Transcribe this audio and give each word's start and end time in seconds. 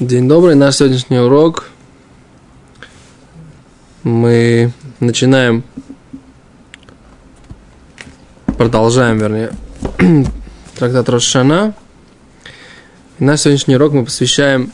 День 0.00 0.28
добрый, 0.28 0.54
наш 0.54 0.76
сегодняшний 0.76 1.18
урок. 1.18 1.70
Мы 4.04 4.70
начинаем, 5.00 5.64
продолжаем, 8.56 9.18
вернее, 9.18 9.50
трактат 10.76 11.08
Рошана. 11.08 11.74
Наш 13.18 13.40
сегодняшний 13.40 13.74
урок 13.74 13.92
мы 13.92 14.04
посвящаем 14.04 14.70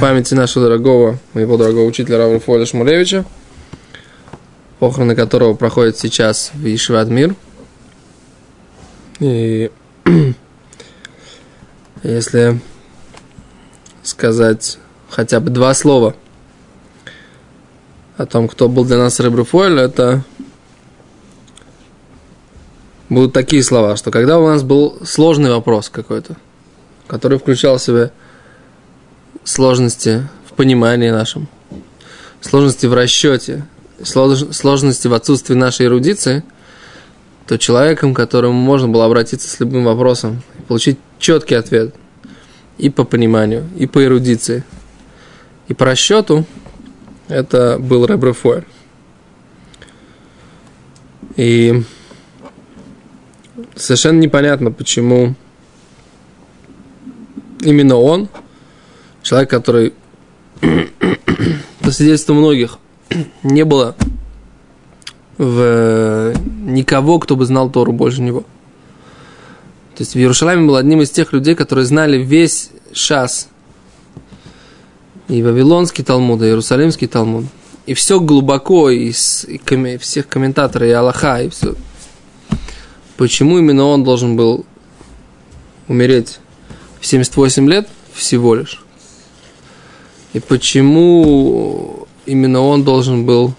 памяти 0.00 0.34
нашего 0.34 0.66
дорогого, 0.66 1.18
моего 1.34 1.56
дорогого 1.56 1.86
учителя 1.86 2.18
Рава 2.18 2.38
Фоля 2.38 2.66
Шмулевича, 2.66 3.24
похороны 4.78 5.16
которого 5.16 5.54
проходят 5.54 5.98
сейчас 5.98 6.52
в 6.54 6.64
Мир. 7.10 7.34
И 9.18 9.72
если 12.04 12.60
сказать 14.02 14.78
хотя 15.08 15.40
бы 15.40 15.50
два 15.50 15.74
слова 15.74 16.14
о 18.16 18.26
том, 18.26 18.48
кто 18.48 18.68
был 18.68 18.84
для 18.84 18.98
нас 18.98 19.18
Ребруфойль, 19.20 19.80
это 19.80 20.22
будут 23.08 23.32
такие 23.32 23.62
слова, 23.62 23.96
что 23.96 24.10
когда 24.10 24.38
у 24.38 24.46
нас 24.46 24.62
был 24.62 24.98
сложный 25.04 25.50
вопрос 25.50 25.88
какой-то, 25.88 26.36
который 27.06 27.38
включал 27.38 27.78
в 27.78 27.82
себя 27.82 28.10
сложности 29.44 30.28
в 30.48 30.52
понимании 30.52 31.10
нашем, 31.10 31.48
сложности 32.40 32.86
в 32.86 32.94
расчете, 32.94 33.66
сложности 34.02 35.08
в 35.08 35.14
отсутствии 35.14 35.54
нашей 35.54 35.86
эрудиции, 35.86 36.44
то 37.46 37.58
человеком, 37.58 38.14
к 38.14 38.16
которому 38.16 38.52
можно 38.52 38.86
было 38.86 39.06
обратиться 39.06 39.48
с 39.48 39.58
любым 39.60 39.84
вопросом, 39.84 40.42
получить 40.68 40.98
четкий 41.18 41.56
ответ, 41.56 41.94
и 42.80 42.88
по 42.88 43.04
пониманию, 43.04 43.68
и 43.76 43.86
по 43.86 44.02
эрудиции, 44.02 44.64
и 45.68 45.74
по 45.74 45.84
расчету, 45.84 46.46
это 47.28 47.78
был 47.78 48.06
Ребрефойр. 48.06 48.66
И 51.36 51.82
совершенно 53.76 54.18
непонятно, 54.18 54.72
почему 54.72 55.34
именно 57.60 57.96
он, 57.96 58.28
человек, 59.22 59.50
который, 59.50 59.92
по 60.60 61.90
свидетельству 61.90 62.34
многих, 62.34 62.78
не 63.42 63.64
было 63.64 63.94
в 65.36 66.32
никого, 66.64 67.18
кто 67.18 67.36
бы 67.36 67.44
знал 67.44 67.70
Тору 67.70 67.92
больше 67.92 68.22
него– 68.22 68.44
то 70.00 70.02
есть 70.02 70.14
в 70.14 70.18
Иерусалиме 70.18 70.66
был 70.66 70.76
одним 70.76 71.02
из 71.02 71.10
тех 71.10 71.34
людей, 71.34 71.54
которые 71.54 71.84
знали 71.84 72.16
весь 72.16 72.70
шас. 72.90 73.48
И 75.28 75.42
Вавилонский 75.42 76.02
Талмуд, 76.02 76.40
и 76.40 76.46
Иерусалимский 76.46 77.06
Талмуд. 77.06 77.44
И 77.84 77.92
все 77.92 78.18
глубоко, 78.18 78.88
и, 78.88 79.12
с, 79.12 79.44
и 79.44 79.58
коми, 79.58 79.98
всех 79.98 80.26
комментаторов, 80.26 80.88
и 80.88 80.92
Аллаха, 80.92 81.42
и 81.42 81.50
все. 81.50 81.74
Почему 83.18 83.58
именно 83.58 83.84
он 83.84 84.02
должен 84.02 84.36
был 84.36 84.64
умереть 85.86 86.38
в 86.98 87.06
78 87.06 87.68
лет 87.68 87.86
всего 88.14 88.54
лишь? 88.54 88.82
И 90.32 90.40
почему 90.40 92.08
именно 92.24 92.62
он 92.62 92.84
должен 92.84 93.26
был 93.26 93.52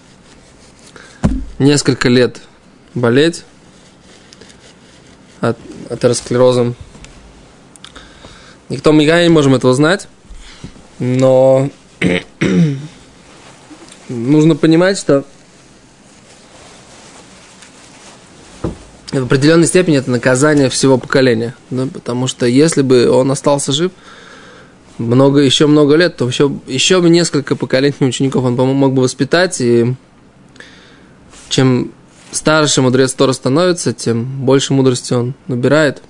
несколько 1.60 2.08
лет 2.08 2.40
болеть 2.96 3.44
атеросклерозом. 5.92 6.74
Никто 8.68 8.92
мы 8.92 9.04
не 9.04 9.28
можем 9.28 9.54
этого 9.54 9.74
знать, 9.74 10.08
но 10.98 11.68
нужно 14.08 14.56
понимать, 14.56 14.98
что 14.98 15.24
в 19.12 19.24
определенной 19.24 19.66
степени 19.66 19.98
это 19.98 20.10
наказание 20.10 20.70
всего 20.70 20.96
поколения. 20.96 21.54
Да, 21.70 21.86
потому 21.92 22.26
что 22.26 22.46
если 22.46 22.80
бы 22.80 23.10
он 23.10 23.30
остался 23.30 23.72
жив 23.72 23.92
много, 24.96 25.40
еще 25.40 25.66
много 25.66 25.96
лет, 25.96 26.16
то 26.16 26.26
еще, 26.26 26.50
еще 26.66 27.02
бы 27.02 27.10
несколько 27.10 27.56
поколений 27.56 28.06
учеников 28.06 28.44
он 28.44 28.54
мог 28.54 28.94
бы 28.94 29.02
воспитать. 29.02 29.60
И 29.60 29.94
чем 31.50 31.92
старше 32.32 32.82
мудрец 32.82 33.12
Тора 33.12 33.32
становится, 33.32 33.92
тем 33.92 34.24
больше 34.44 34.72
мудрости 34.72 35.12
он 35.12 35.34
набирает. 35.46 36.02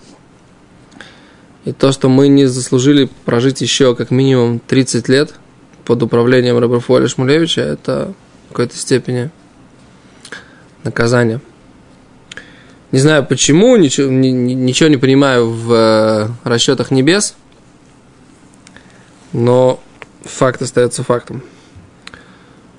И 1.65 1.73
то, 1.73 1.93
что 1.93 2.09
мы 2.09 2.29
не 2.29 2.47
заслужили 2.47 3.09
прожить 3.25 3.61
еще 3.61 3.95
как 3.95 4.11
минимум 4.11 4.59
30 4.61 5.09
лет 5.09 5.35
под 5.85 6.03
управлением 6.03 6.59
Рабрафуэля 6.59 7.09
Шмулевича, 7.09 7.61
это 7.61 8.15
в 8.47 8.49
какой-то 8.49 8.77
степени 8.77 9.31
наказание. 10.85 11.41
Не 12.91 12.99
знаю 12.99 13.25
почему, 13.25 13.77
ничего, 13.77 14.11
ничего 14.11 14.89
не 14.89 14.97
понимаю 14.97 15.51
в 15.51 15.73
э, 15.73 16.29
расчетах 16.45 16.91
небес, 16.91 17.35
но 19.33 19.81
факт 20.25 20.61
остается 20.63 21.03
фактом. 21.03 21.43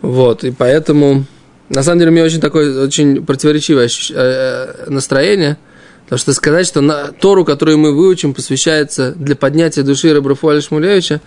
Вот, 0.02 0.44
и 0.44 0.52
поэтому 0.52 1.26
на 1.70 1.84
самом 1.84 2.00
деле, 2.00 2.12
у 2.12 2.14
меня 2.14 2.26
очень 2.26 2.42
такое, 2.42 2.86
очень 2.86 3.26
противоречивое 3.26 3.88
э, 3.88 3.90
э, 4.14 4.90
настроение. 4.90 5.58
Потому 6.04 6.20
что 6.20 6.34
сказать, 6.34 6.68
что 6.68 6.82
на 6.82 7.12
Тору, 7.12 7.46
которую 7.46 7.78
мы 7.78 7.96
выучим, 7.96 8.34
посвящается 8.34 9.14
для 9.14 9.36
поднятия 9.36 9.84
души 9.84 10.14
Рабрафуаля 10.14 10.62
Шмулевича, 10.62 11.22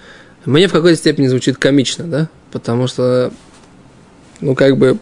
мне 0.45 0.69
в 0.69 0.73
какой-то 0.73 0.99
степени 0.99 1.27
звучит 1.27 1.57
комично, 1.57 2.05
да? 2.05 2.29
Потому 2.53 2.87
что, 2.87 3.33
ну, 4.41 4.55
как 4.55 4.77
бы, 4.77 4.99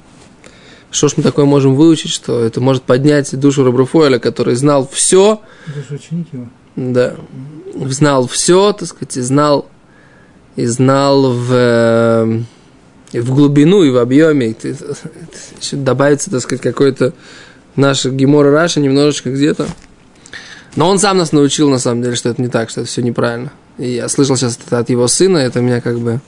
что 0.90 1.08
ж 1.08 1.14
мы 1.16 1.22
такое 1.22 1.44
можем 1.44 1.74
выучить, 1.74 2.12
что 2.12 2.42
это 2.42 2.60
может 2.60 2.84
поднять 2.84 3.38
душу 3.38 3.64
Рабрафуэля, 3.64 4.18
который 4.18 4.54
знал 4.54 4.88
все. 4.90 5.42
Даже 5.66 6.00
ученик 6.00 6.28
его. 6.32 6.48
Да. 6.76 7.16
Знал 7.74 8.28
все, 8.28 8.72
так 8.72 8.88
сказать, 8.88 9.16
и 9.16 9.20
знал, 9.20 9.68
и 10.56 10.66
знал 10.66 11.32
в 11.32 11.52
э, 11.52 12.42
в 13.20 13.34
глубину, 13.34 13.82
и 13.82 13.90
в 13.90 13.98
объеме. 13.98 14.48
И 14.48 14.54
ты, 14.54 14.76
добавится, 15.72 16.30
так 16.30 16.40
сказать, 16.40 16.62
какой-то 16.62 17.12
наш 17.76 18.04
Гемора 18.04 18.50
Раша 18.50 18.80
немножечко 18.80 19.30
где-то. 19.30 19.66
Но 20.76 20.88
он 20.88 20.98
сам 20.98 21.18
нас 21.18 21.32
научил, 21.32 21.70
на 21.70 21.78
самом 21.78 22.02
деле, 22.02 22.16
что 22.16 22.30
это 22.30 22.42
не 22.42 22.48
так, 22.48 22.70
что 22.70 22.80
это 22.80 22.90
все 22.90 23.02
неправильно. 23.02 23.52
И 23.78 23.90
я 23.90 24.08
слышал 24.08 24.36
сейчас 24.36 24.58
это 24.64 24.78
от 24.78 24.90
его 24.90 25.06
сына, 25.08 25.38
это 25.38 25.60
меня 25.60 25.80
как 25.80 25.98
бы... 25.98 26.20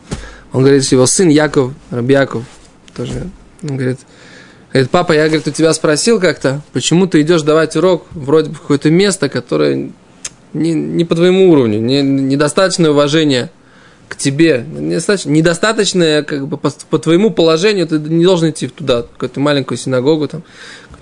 Он 0.52 0.62
говорит, 0.62 0.84
что 0.84 0.94
его 0.94 1.06
сын 1.06 1.28
Яков, 1.28 1.72
Рабьяков, 1.90 2.44
тоже, 2.94 3.28
он 3.62 3.76
говорит, 3.76 3.98
говорит, 4.72 4.90
папа, 4.90 5.12
я, 5.12 5.26
говорит, 5.26 5.46
у 5.46 5.50
тебя 5.50 5.72
спросил 5.74 6.20
как-то, 6.20 6.62
почему 6.72 7.06
ты 7.06 7.20
идешь 7.20 7.42
давать 7.42 7.76
урок 7.76 8.06
вроде 8.12 8.50
бы 8.50 8.56
в 8.56 8.60
какое-то 8.60 8.90
место, 8.90 9.28
которое 9.28 9.90
не, 10.52 10.72
не 10.72 11.04
по 11.04 11.14
твоему 11.14 11.50
уровню, 11.50 11.80
не, 11.80 12.02
недостаточное 12.02 12.90
уважение 12.90 13.50
к 14.08 14.16
тебе 14.16 14.64
недостаточно, 14.68 15.30
недостаточное, 15.30 16.22
как 16.22 16.46
бы 16.46 16.56
по, 16.56 16.70
по 16.90 16.98
твоему 16.98 17.30
положению, 17.30 17.86
ты 17.86 17.98
не 17.98 18.24
должен 18.24 18.50
идти 18.50 18.68
туда, 18.68 19.02
какую-то 19.02 19.40
маленькую 19.40 19.78
синагогу, 19.78 20.28
там, 20.28 20.42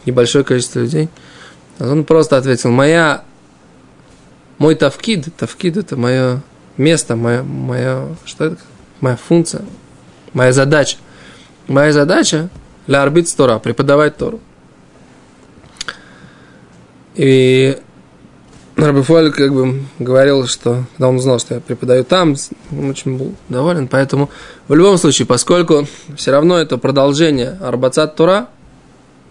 небольшое 0.07 0.45
количество 0.45 0.81
людей. 0.81 1.09
А 1.79 1.91
он 1.91 2.05
просто 2.05 2.37
ответил, 2.37 2.71
моя, 2.71 3.25
мой 4.59 4.75
тавкид, 4.75 5.29
тавкид 5.37 5.77
это 5.77 5.97
мое 5.97 6.43
место, 6.77 7.17
мое, 7.17 7.43
мое, 7.43 8.17
что 8.25 8.45
это, 8.47 8.59
моя 9.01 9.17
функция, 9.17 9.65
моя 10.33 10.53
задача. 10.53 10.97
Моя 11.67 11.93
задача 11.93 12.51
для 12.87 13.03
арбит 13.03 13.35
Тора, 13.35 13.59
преподавать 13.59 14.19
Тору. 14.19 14.41
И 17.15 17.79
Рабифуэль 18.77 19.31
как 19.31 19.55
бы 19.55 19.83
говорил, 20.01 20.47
что 20.47 20.85
когда 20.93 21.09
он 21.09 21.17
узнал, 21.17 21.39
что 21.39 21.55
я 21.55 21.61
преподаю 21.61 22.05
там, 22.05 22.35
он 22.73 22.91
очень 22.91 23.17
был 23.17 23.35
доволен. 23.49 23.87
Поэтому 23.87 24.31
в 24.67 24.75
любом 24.75 24.99
случае, 24.99 25.27
поскольку 25.27 25.87
все 26.17 26.33
равно 26.33 26.59
это 26.59 26.77
продолжение 26.77 27.57
Арбацат 27.61 28.17
Тура, 28.17 28.49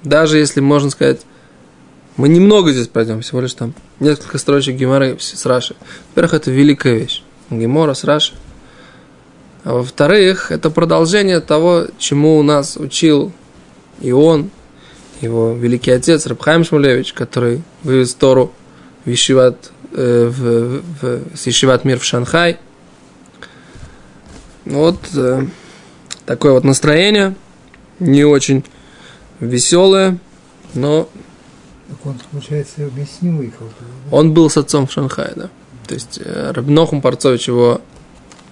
даже 0.03 0.37
если 0.37 0.61
можно 0.61 0.89
сказать, 0.89 1.21
мы 2.15 2.29
немного 2.29 2.71
здесь 2.71 2.87
пройдем, 2.87 3.21
всего 3.21 3.41
лишь 3.41 3.53
там 3.53 3.73
несколько 3.99 4.37
строчек 4.37 4.75
Геморы 4.75 5.17
с 5.19 5.45
Раши. 5.45 5.75
Во-первых, 6.09 6.33
это 6.35 6.51
великая 6.51 6.95
вещь. 6.95 7.23
Гемора 7.49 7.95
с 7.95 8.03
Раши. 8.03 8.33
А 9.63 9.73
во-вторых, 9.73 10.51
это 10.51 10.69
продолжение 10.69 11.39
того, 11.39 11.87
чему 11.97 12.37
у 12.37 12.43
нас 12.43 12.77
учил 12.77 13.31
и 14.01 14.11
он, 14.11 14.51
его 15.21 15.53
великий 15.53 15.91
отец 15.91 16.25
Рабхайм 16.27 16.63
Шмулевич, 16.63 17.13
который 17.13 17.63
вывез 17.83 18.13
Тору 18.13 18.51
в 19.05 19.09
Ешиват, 19.09 19.71
э, 19.91 20.27
в, 20.27 20.81
в, 21.01 21.37
с 21.37 21.47
Ешиват 21.47 21.85
Мир 21.85 21.99
в 21.99 22.03
Шанхай. 22.03 22.57
Вот 24.65 24.97
э, 25.15 25.45
такое 26.25 26.53
вот 26.53 26.63
настроение, 26.63 27.35
не 27.99 28.23
очень 28.23 28.63
веселое, 29.39 30.17
но... 30.73 31.09
Так 31.89 32.05
он, 32.05 32.19
получается, 32.31 32.73
вместе 32.77 33.15
с 33.19 33.21
ним 33.21 33.37
выехал? 33.37 33.69
Он 34.11 34.33
был 34.33 34.49
с 34.49 34.57
отцом 34.57 34.87
в 34.87 34.91
Шанхае, 34.91 35.33
да. 35.35 35.49
То 35.87 35.93
есть 35.93 36.19
э, 36.23 36.51
Рабнохум 36.51 37.01
Парцович 37.01 37.49
его 37.49 37.81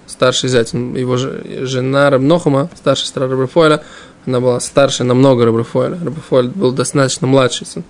старший 0.06 0.50
зять, 0.50 0.72
его 0.74 1.16
же- 1.16 1.66
жена 1.66 2.10
Рабнохума, 2.10 2.68
старшая 2.76 3.06
сестра 3.06 3.26
Рабрафоэля, 3.26 3.82
она 4.26 4.40
была 4.40 4.60
старше 4.60 5.04
намного 5.04 5.44
Рабрафоэля. 5.44 5.98
Рабрафоэль 6.02 6.48
был 6.48 6.72
достаточно 6.72 7.26
младший 7.26 7.66
сын. 7.66 7.84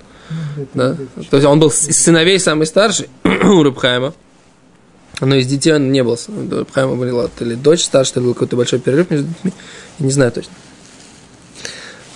Да? 0.74 0.96
То 1.30 1.36
есть 1.36 1.46
он 1.46 1.60
был 1.60 1.68
из 1.68 2.02
сыновей 2.02 2.38
самый 2.40 2.66
старший 2.66 3.08
у 3.24 3.62
Рабхайма. 3.62 4.14
Но 5.20 5.36
из 5.36 5.46
детей 5.46 5.74
он 5.74 5.92
не 5.92 6.02
был. 6.02 6.18
У 6.28 6.54
Рабхайма 6.54 6.96
была 6.96 7.28
то 7.28 7.44
ли 7.44 7.54
дочь 7.54 7.82
старшая, 7.84 8.14
то 8.14 8.20
ли 8.20 8.26
был 8.26 8.34
какой-то 8.34 8.56
большой 8.56 8.78
перерыв 8.78 9.10
между 9.10 9.28
детьми. 9.28 9.52
Я 9.98 10.06
не 10.06 10.12
знаю 10.12 10.32
точно. 10.32 10.52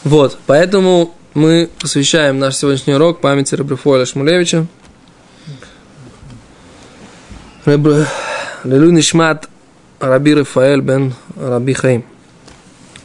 Вот, 0.04 0.38
поэтому 0.46 1.14
мы 1.34 1.68
посвящаем 1.80 2.38
наш 2.38 2.56
сегодняшний 2.56 2.94
урок 2.94 3.20
памяти 3.20 3.54
Рабрафоэля 3.54 4.06
Шмулевича. 4.06 4.66
Раб- 7.64 8.06
Лилуй 8.64 8.92
Нишмат 8.92 9.48
Раби 10.00 10.34
Рафаэль 10.34 10.80
бен 10.80 11.14
Раби 11.36 11.74
Хаим. 11.74 12.04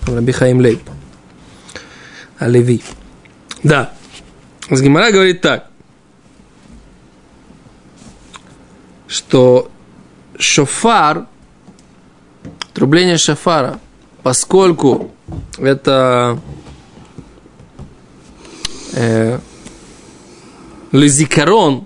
Раби 0.07 0.31
Хаим 0.31 0.59
Лейб. 0.59 0.81
Алеви. 2.41 2.81
Да. 3.61 3.93
С 4.67 4.81
Гимара 4.81 5.11
говорит 5.11 5.41
так, 5.41 5.69
что 9.07 9.69
шофар, 10.39 11.27
трубление 12.73 13.17
шофара, 13.17 13.79
поскольку 14.23 15.11
это 15.59 16.39
э, 18.93 19.39
лизикарон, 20.91 21.85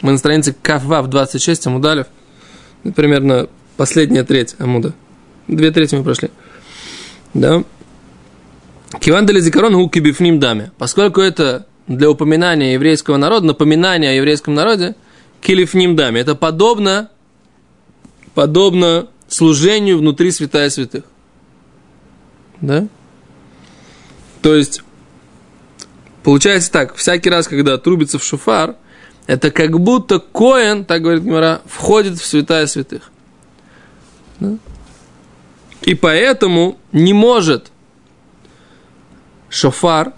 мы 0.00 0.12
на 0.12 0.18
странице 0.18 0.54
Кафвав 0.62 1.08
26 1.08 1.66
Амудалев, 1.66 2.06
примерно 2.94 3.48
последняя 3.76 4.22
треть 4.22 4.54
Амуда. 4.60 4.92
Две 5.48 5.72
трети 5.72 5.96
мы 5.96 6.04
прошли. 6.04 6.30
Да? 7.34 7.64
Киван 9.00 9.26
дали 9.26 9.40
зикарон 9.40 9.74
у 9.74 9.88
кибифним 9.88 10.38
даме. 10.38 10.72
Поскольку 10.78 11.20
это 11.20 11.66
для 11.86 12.10
упоминания 12.10 12.74
еврейского 12.74 13.16
народа, 13.16 13.46
напоминания 13.46 14.10
о 14.10 14.12
еврейском 14.12 14.54
народе, 14.54 14.94
килифним 15.40 15.96
даме. 15.96 16.20
Это 16.20 16.34
подобно, 16.34 17.10
подобно 18.34 19.08
служению 19.28 19.98
внутри 19.98 20.30
святая 20.30 20.70
святых. 20.70 21.04
Да? 22.60 22.88
То 24.42 24.54
есть, 24.54 24.82
получается 26.22 26.70
так, 26.72 26.94
всякий 26.94 27.30
раз, 27.30 27.48
когда 27.48 27.78
трубится 27.78 28.18
в 28.18 28.24
шуфар, 28.24 28.76
это 29.26 29.50
как 29.50 29.78
будто 29.80 30.20
Коэн, 30.20 30.84
так 30.84 31.02
говорит 31.02 31.24
Гимара, 31.24 31.62
входит 31.66 32.18
в 32.18 32.24
святая 32.24 32.66
святых. 32.66 33.10
Да? 34.38 34.56
И 35.82 35.94
поэтому 35.94 36.78
не 36.92 37.12
может 37.12 37.70
шофар, 39.48 40.12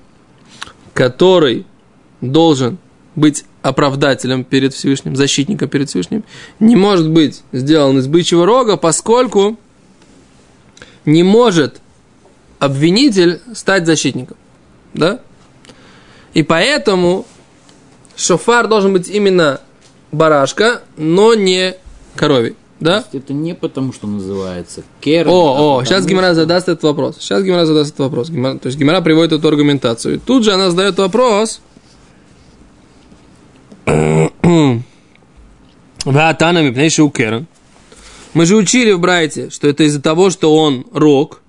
который 0.95 1.67
должен 2.21 2.79
быть 3.15 3.45
оправдателем 3.63 4.45
перед 4.45 4.75
Всевышним, 4.75 5.17
защитником 5.17 5.69
перед 5.69 5.89
Всевышним, 5.89 6.25
не 6.61 6.77
может 6.77 7.11
быть 7.11 7.43
сделан 7.53 7.99
из 7.99 8.07
бычьего 8.07 8.47
рога, 8.47 8.77
поскольку 8.77 9.59
не 11.05 11.23
может 11.23 11.81
обвинитель 12.59 13.41
стать 13.55 13.87
защитником. 13.87 14.37
Да? 14.95 15.21
И 16.35 16.43
поэтому 16.43 17.27
шофар 18.17 18.69
должен 18.69 18.93
быть 18.93 19.09
именно 19.09 19.61
барашка, 20.13 20.83
но 20.97 21.35
не 21.35 21.77
коровий. 22.15 22.57
Да? 22.81 23.01
То 23.03 23.09
есть 23.13 23.25
это 23.25 23.33
не 23.33 23.55
потому, 23.55 23.93
что 23.93 24.07
называется 24.07 24.83
керн. 25.01 25.29
О, 25.29 25.33
а 25.33 25.35
о, 25.35 25.55
потому 25.79 25.85
сейчас 25.85 26.07
Гимара 26.07 26.35
задаст 26.35 26.69
этот 26.69 26.85
вопрос. 26.85 27.17
Сейчас 27.19 27.43
Гимара 27.43 27.67
задаст 27.67 27.91
этот 27.91 28.01
вопрос. 28.01 28.31
Гимара- 28.31 28.59
то 28.59 28.67
есть 28.67 28.79
Гимара 28.79 29.01
приводит 29.01 29.33
эту 29.33 29.49
аргументацию. 29.49 30.15
И 30.15 30.19
тут 30.19 30.45
же 30.45 30.53
она 30.53 30.71
задает 30.71 30.97
вопрос. 30.99 31.61
Ватана 36.05 36.63
мипнейши 36.63 37.03
укеран. 37.03 37.47
Мы 38.35 38.47
же 38.47 38.55
учили 38.55 38.93
в 38.93 39.01
Брайте, 39.01 39.51
что 39.51 39.67
это 39.67 39.83
из-за 39.85 40.01
того, 40.01 40.31
что 40.31 40.55
он 40.55 40.87
рок 40.93 41.41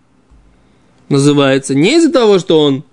называется, 1.09 1.75
не 1.75 1.97
из-за 1.97 2.11
того, 2.11 2.39
что 2.39 2.61
он 2.61 2.83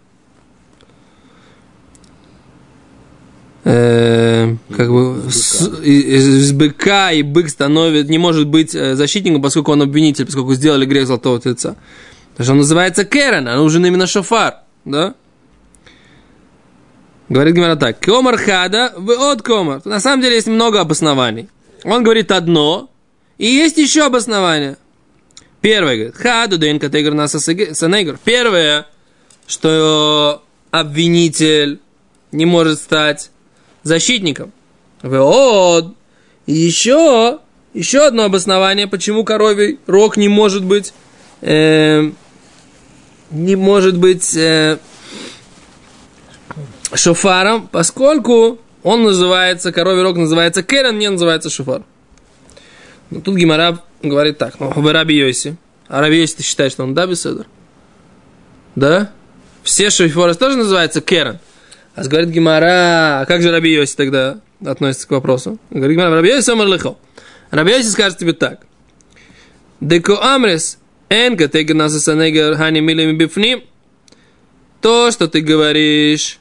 э, 3.64 4.56
как 4.76 4.90
бы 4.90 5.22
с- 5.30 5.80
из, 5.82 6.28
из 6.28 6.52
быка 6.52 7.10
и 7.12 7.22
бык 7.22 7.48
становится, 7.48 8.10
не 8.10 8.18
может 8.18 8.46
быть 8.46 8.74
э, 8.74 8.94
защитником, 8.94 9.40
поскольку 9.40 9.72
он 9.72 9.82
обвинитель, 9.82 10.26
поскольку 10.26 10.54
сделали 10.54 10.84
грех 10.84 11.06
золотого 11.06 11.40
тельца. 11.40 11.76
Потому 12.32 12.44
что 12.44 12.52
он 12.52 12.58
называется 12.58 13.04
Керен, 13.06 13.48
а 13.48 13.56
нужен 13.56 13.86
именно 13.86 14.06
шофар, 14.06 14.56
да? 14.84 15.14
Говорит 17.28 17.54
Гимара 17.56 17.76
так. 17.76 17.98
Комар 18.00 18.36
хада, 18.36 18.92
вы 18.96 19.14
от 19.16 19.42
комар. 19.42 19.80
На 19.84 19.98
самом 19.98 20.22
деле 20.22 20.36
есть 20.36 20.46
много 20.46 20.80
обоснований. 20.80 21.48
Он 21.82 22.02
говорит 22.04 22.30
одно, 22.30 22.90
и 23.38 23.46
есть 23.46 23.78
еще 23.78 24.04
обоснование. 24.04 24.76
Первое, 25.60 25.96
говорит, 25.96 26.16
хаду 26.16 26.58
дэн 26.58 26.78
категор 26.78 27.14
наса 27.14 27.40
санегр. 27.40 28.18
Первое, 28.22 28.86
что 29.46 30.44
обвинитель 30.70 31.80
не 32.30 32.44
может 32.44 32.78
стать 32.78 33.30
защитником. 33.82 34.52
Вот. 35.06 35.94
И 36.46 36.52
еще, 36.52 37.38
еще 37.74 38.06
одно 38.06 38.24
обоснование, 38.24 38.86
почему 38.86 39.24
коровий 39.24 39.78
рог 39.86 40.16
не 40.16 40.28
может 40.28 40.64
быть, 40.64 40.92
э, 41.42 42.10
не 43.30 43.56
может 43.56 43.96
быть 43.98 44.36
э, 44.36 44.78
шофаром, 46.94 47.68
поскольку 47.70 48.58
он 48.82 49.02
называется, 49.02 49.72
коровий 49.72 50.02
рог 50.02 50.16
называется 50.16 50.62
керен, 50.62 50.98
не 50.98 51.10
называется 51.10 51.50
шофар. 51.50 51.82
Но 53.10 53.20
тут 53.20 53.36
Гимара 53.36 53.80
говорит 54.02 54.38
так, 54.38 54.58
ну, 54.58 54.70
в 54.70 54.92
Раби 54.92 55.16
Йоси. 55.16 55.56
А 55.88 56.00
Раби 56.00 56.20
Йоси, 56.20 56.36
ты 56.36 56.42
считаешь, 56.42 56.72
что 56.72 56.82
он 56.82 56.94
да, 56.94 57.06
беседер? 57.06 57.46
Да? 58.74 59.12
Все 59.62 59.90
шоферы 59.90 60.34
тоже 60.34 60.56
называются 60.56 61.00
керен. 61.00 61.38
А 61.94 62.04
говорит 62.04 62.30
Гимара, 62.30 63.20
а 63.20 63.24
как 63.26 63.42
же 63.42 63.50
Раби 63.50 63.72
Йоси 63.72 63.96
тогда 63.96 64.38
относится 64.64 65.08
к 65.08 65.10
вопросу? 65.10 65.58
Говорит 65.70 65.96
Гимара, 65.96 66.16
Раби 66.16 66.30
Йоси 66.30 66.50
Амар 66.50 66.66
Лехо. 66.66 66.96
Раби 67.50 67.72
Йоси 67.72 67.88
скажет 67.88 68.18
тебе 68.18 68.32
так. 68.32 68.66
Деко 69.80 70.18
амрес 70.22 70.78
наса 71.10 72.00
санегер 72.00 72.56
хани 72.56 72.80
милими 72.80 73.12
бифним. 73.12 73.62
То, 74.80 75.10
что 75.10 75.28
ты 75.28 75.40
говоришь, 75.40 76.38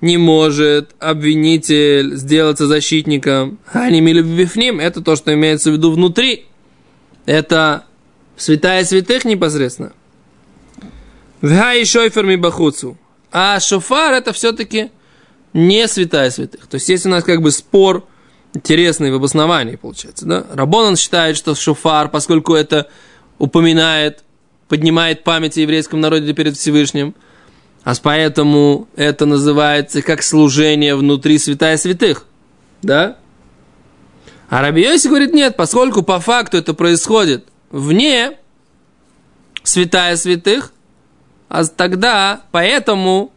не 0.00 0.16
может 0.16 0.94
обвинитель 0.98 2.16
сделаться 2.16 2.66
защитником 2.66 3.58
хани 3.66 4.00
милими 4.00 4.36
бифним. 4.36 4.80
Это 4.80 5.00
то, 5.00 5.16
что 5.16 5.32
имеется 5.32 5.70
в 5.70 5.74
виду 5.74 5.92
внутри. 5.92 6.46
Это 7.26 7.84
святая 8.36 8.84
святых 8.84 9.24
непосредственно. 9.24 9.92
Вхай 11.40 11.84
шойфер 11.84 12.24
ми 12.24 12.36
бахуцу. 12.36 12.96
А 13.32 13.58
шофар 13.60 14.12
это 14.12 14.32
все-таки 14.32 14.90
не 15.52 15.86
святая 15.88 16.30
святых. 16.30 16.66
То 16.66 16.76
есть 16.76 16.88
есть 16.88 17.06
у 17.06 17.08
нас 17.08 17.24
как 17.24 17.42
бы 17.42 17.50
спор 17.50 18.06
интересный 18.54 19.10
в 19.10 19.14
обосновании, 19.14 19.76
получается. 19.76 20.26
Да? 20.26 20.46
Рабонан 20.52 20.96
считает, 20.96 21.36
что 21.36 21.54
шофар, 21.54 22.08
поскольку 22.08 22.54
это 22.54 22.88
упоминает, 23.38 24.24
поднимает 24.68 25.24
память 25.24 25.56
о 25.56 25.60
еврейском 25.60 26.00
народе 26.00 26.32
перед 26.32 26.56
Всевышним, 26.56 27.14
а 27.84 27.94
поэтому 28.00 28.88
это 28.94 29.26
называется 29.26 30.02
как 30.02 30.22
служение 30.22 30.94
внутри 30.94 31.38
святая 31.38 31.76
святых. 31.76 32.26
Да? 32.82 33.16
А 34.48 34.60
Раби 34.60 34.82
Йоси 34.82 35.08
говорит, 35.08 35.32
нет, 35.32 35.56
поскольку 35.56 36.02
по 36.02 36.20
факту 36.20 36.58
это 36.58 36.74
происходит 36.74 37.46
вне 37.70 38.38
святая 39.62 40.16
святых, 40.16 40.72
а 41.48 41.64
тогда 41.64 42.42
поэтому 42.52 43.32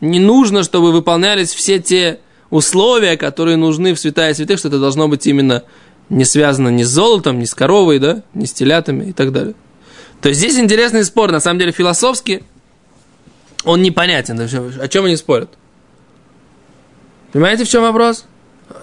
не 0.00 0.18
нужно, 0.18 0.62
чтобы 0.62 0.92
выполнялись 0.92 1.52
все 1.52 1.78
те 1.78 2.20
условия, 2.50 3.16
которые 3.16 3.56
нужны 3.56 3.94
в 3.94 3.98
святая 3.98 4.34
святых, 4.34 4.58
что 4.58 4.68
это 4.68 4.78
должно 4.78 5.08
быть 5.08 5.26
именно 5.26 5.62
не 6.08 6.24
связано 6.24 6.68
ни 6.68 6.84
с 6.84 6.88
золотом, 6.88 7.38
ни 7.38 7.44
с 7.44 7.54
коровой, 7.54 7.98
да, 7.98 8.22
ни 8.34 8.44
с 8.44 8.52
телятами 8.52 9.06
и 9.06 9.12
так 9.12 9.32
далее. 9.32 9.54
То 10.20 10.28
есть 10.28 10.40
здесь 10.40 10.58
интересный 10.58 11.04
спор, 11.04 11.32
на 11.32 11.40
самом 11.40 11.58
деле 11.58 11.72
философски 11.72 12.44
он 13.64 13.82
непонятен. 13.82 14.40
О 14.40 14.88
чем 14.88 15.04
они 15.04 15.16
спорят? 15.16 15.50
Понимаете, 17.32 17.64
в 17.64 17.68
чем 17.68 17.82
вопрос? 17.82 18.24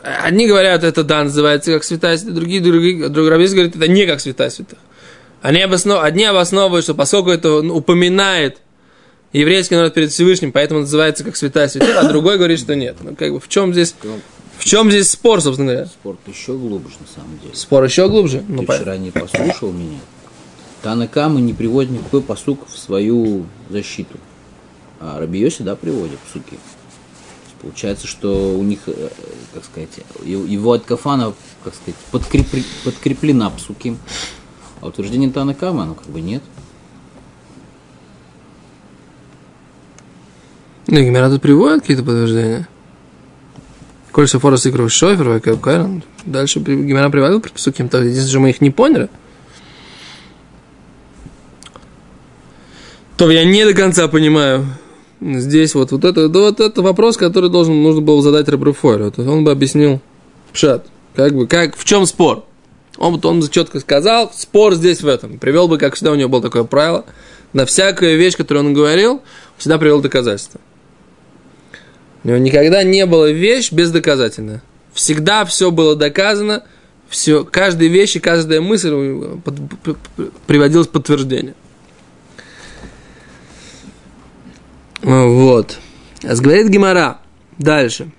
Одни 0.04 0.48
говорят, 0.48 0.84
это 0.84 1.04
да, 1.04 1.24
называется 1.24 1.74
как 1.74 1.84
святая 1.84 2.18
другие, 2.18 2.62
другие, 2.62 3.10
другие 3.10 3.32
раввины 3.32 3.54
говорят, 3.54 3.76
это 3.76 3.88
не 3.88 4.06
как 4.06 4.22
святая 4.22 4.50
святых. 4.50 4.80
Они 5.42 5.62
обоснов... 5.62 6.04
Одни 6.04 6.24
обосновывают, 6.24 6.86
что 6.86 6.96
поскольку 6.96 7.30
это 7.30 7.62
ну, 7.62 7.76
упоминает 7.76 8.60
еврейский 9.34 9.76
народ 9.76 9.94
перед 9.94 10.12
Всевышним, 10.12 10.52
поэтому 10.52 10.82
называется 10.82 11.24
как 11.24 11.36
святая 11.36 11.68
святых, 11.68 11.96
а 11.98 12.04
другой 12.08 12.38
говорит, 12.38 12.60
что 12.60 12.76
нет. 12.76 12.98
Ну, 13.02 13.16
как 13.16 13.32
бы 13.34 13.40
в 13.40 13.48
чем 13.50 13.74
здесь, 13.74 13.94
в 14.02 14.60
В 14.62 14.66
чем 14.66 14.90
здесь 14.90 15.10
спор, 15.12 15.42
собственно 15.42 15.72
говоря? 15.74 15.88
Спорт 15.88 16.20
еще 16.28 16.54
глубже, 16.58 16.96
на 17.00 17.08
самом 17.22 17.40
деле. 17.40 17.54
Спор 17.56 17.84
еще 17.84 18.08
глубже. 18.08 18.44
Ну, 18.48 18.60
Ты 18.62 18.66
по- 18.68 18.74
вчера 18.76 18.98
не 18.98 19.12
послушал 19.12 19.72
меня. 19.72 20.00
Танакамы 20.82 21.42
не 21.42 21.54
приводит 21.54 21.92
никакой 21.92 22.22
посук 22.22 22.68
в 22.68 22.78
свою 22.78 23.46
защиту. 23.70 24.18
А 25.00 25.20
Рабиоси, 25.20 25.64
да, 25.64 25.76
приводит 25.76 26.20
псуки. 26.20 26.58
Получается, 27.62 28.08
что 28.08 28.54
у 28.58 28.62
них, 28.64 28.80
э, 28.88 29.10
как 29.54 29.64
сказать, 29.64 29.90
его 30.26 30.74
от 30.74 30.84
кафана, 30.84 31.34
как 31.64 31.74
сказать, 31.74 31.96
подкрепли- 32.12 32.66
подкреплена 32.84 33.50
псуки. 33.50 33.96
А 34.82 34.88
утверждение 34.88 35.30
Танакамы, 35.32 35.84
оно 35.84 35.94
как 35.96 36.08
бы 36.08 36.20
нет. 36.20 36.44
Ну, 40.88 41.00
Гимера 41.00 41.30
тут 41.30 41.42
приводит 41.42 41.82
какие-то 41.82 42.04
подтверждения. 42.04 42.68
Коль 44.12 44.28
Шафора 44.28 44.58
Сикров 44.58 44.92
Шофер, 44.92 45.30
Вайкэп 45.30 45.60
Кайрон. 45.60 46.04
Дальше 46.26 46.60
Гимера 46.60 47.10
приводил 47.10 47.40
при 47.40 47.52
Псуким. 47.52 47.90
То 47.90 48.00
единственное, 48.00 48.30
что 48.30 48.40
мы 48.40 48.50
их 48.50 48.62
не 48.62 48.70
поняли. 48.70 49.10
То 53.18 53.32
я 53.32 53.46
не 53.46 53.64
до 53.64 53.74
конца 53.74 54.08
понимаю. 54.08 54.66
Здесь 55.22 55.74
вот, 55.74 55.92
вот 55.92 56.04
это, 56.04 56.28
да 56.28 56.40
вот 56.40 56.60
это 56.60 56.82
вопрос, 56.82 57.16
который 57.16 57.50
должен, 57.50 57.82
нужно 57.82 58.02
было 58.02 58.22
задать 58.22 58.50
Ребруфойру. 58.50 59.10
То 59.12 59.24
он 59.24 59.46
бы 59.46 59.52
объяснил 59.52 60.02
Пшат. 60.52 60.86
Как 61.16 61.34
бы, 61.34 61.48
как, 61.48 61.78
в 61.78 61.86
чем 61.86 62.06
спор? 62.06 62.44
Он, 62.98 63.20
он 63.24 63.40
бы 63.40 63.50
четко 63.50 63.80
сказал, 63.80 64.32
спор 64.36 64.76
здесь 64.76 65.02
в 65.02 65.08
этом. 65.08 65.40
Привел 65.40 65.68
бы, 65.68 65.78
как 65.78 65.96
всегда, 65.96 66.12
у 66.12 66.16
него 66.16 66.30
было 66.30 66.42
такое 66.42 66.64
правило. 66.64 67.06
На 67.54 67.66
всякую 67.66 68.18
вещь, 68.18 68.36
которую 68.36 68.66
он 68.66 68.74
говорил, 68.74 69.22
всегда 69.58 69.78
привел 69.78 70.02
доказательства. 70.02 70.60
Него 72.24 72.38
никогда 72.38 72.84
не 72.84 73.06
было 73.06 73.32
вещь 73.32 73.72
бездоказательная. 73.72 74.62
Всегда 74.94 75.44
все 75.46 75.72
было 75.72 75.96
доказано, 75.96 76.64
все, 77.10 77.44
каждая 77.44 77.90
вещь 77.90 78.16
и 78.16 78.20
каждая 78.20 78.62
мысль 78.62 79.40
под, 79.44 79.56
приводилась 80.48 80.88
в 80.88 80.92
подтверждение. 80.92 81.56
Ну 85.02 85.34
вот. 85.34 85.80
А 86.24 86.36
говорит 86.36 86.70
Гимара. 86.70 87.20
Дальше. 87.58 88.12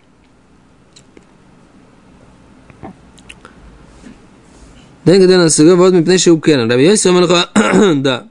Да. 7.96 8.28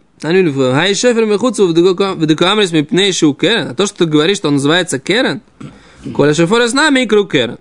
А 3.71 3.73
то, 3.73 3.85
что 3.85 3.97
ты 3.97 4.05
говоришь, 4.05 4.37
что 4.37 4.47
он 4.47 4.55
называется 4.55 4.99
керен, 4.99 5.41
коля 6.13 6.33
шофор 6.33 6.61
с 6.61 6.73
нами 6.73 7.01
и 7.01 7.05
круг 7.05 7.31
керен. 7.31 7.57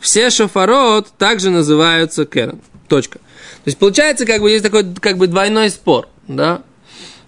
Все 0.00 0.30
шофарот 0.30 1.08
также 1.16 1.50
называются 1.50 2.24
керен. 2.24 2.60
Точка. 2.88 3.18
То 3.18 3.66
есть 3.66 3.78
получается, 3.78 4.26
как 4.26 4.40
бы 4.40 4.50
есть 4.50 4.64
такой 4.64 4.92
как 4.94 5.16
бы 5.16 5.28
двойной 5.28 5.70
спор, 5.70 6.08
да? 6.26 6.62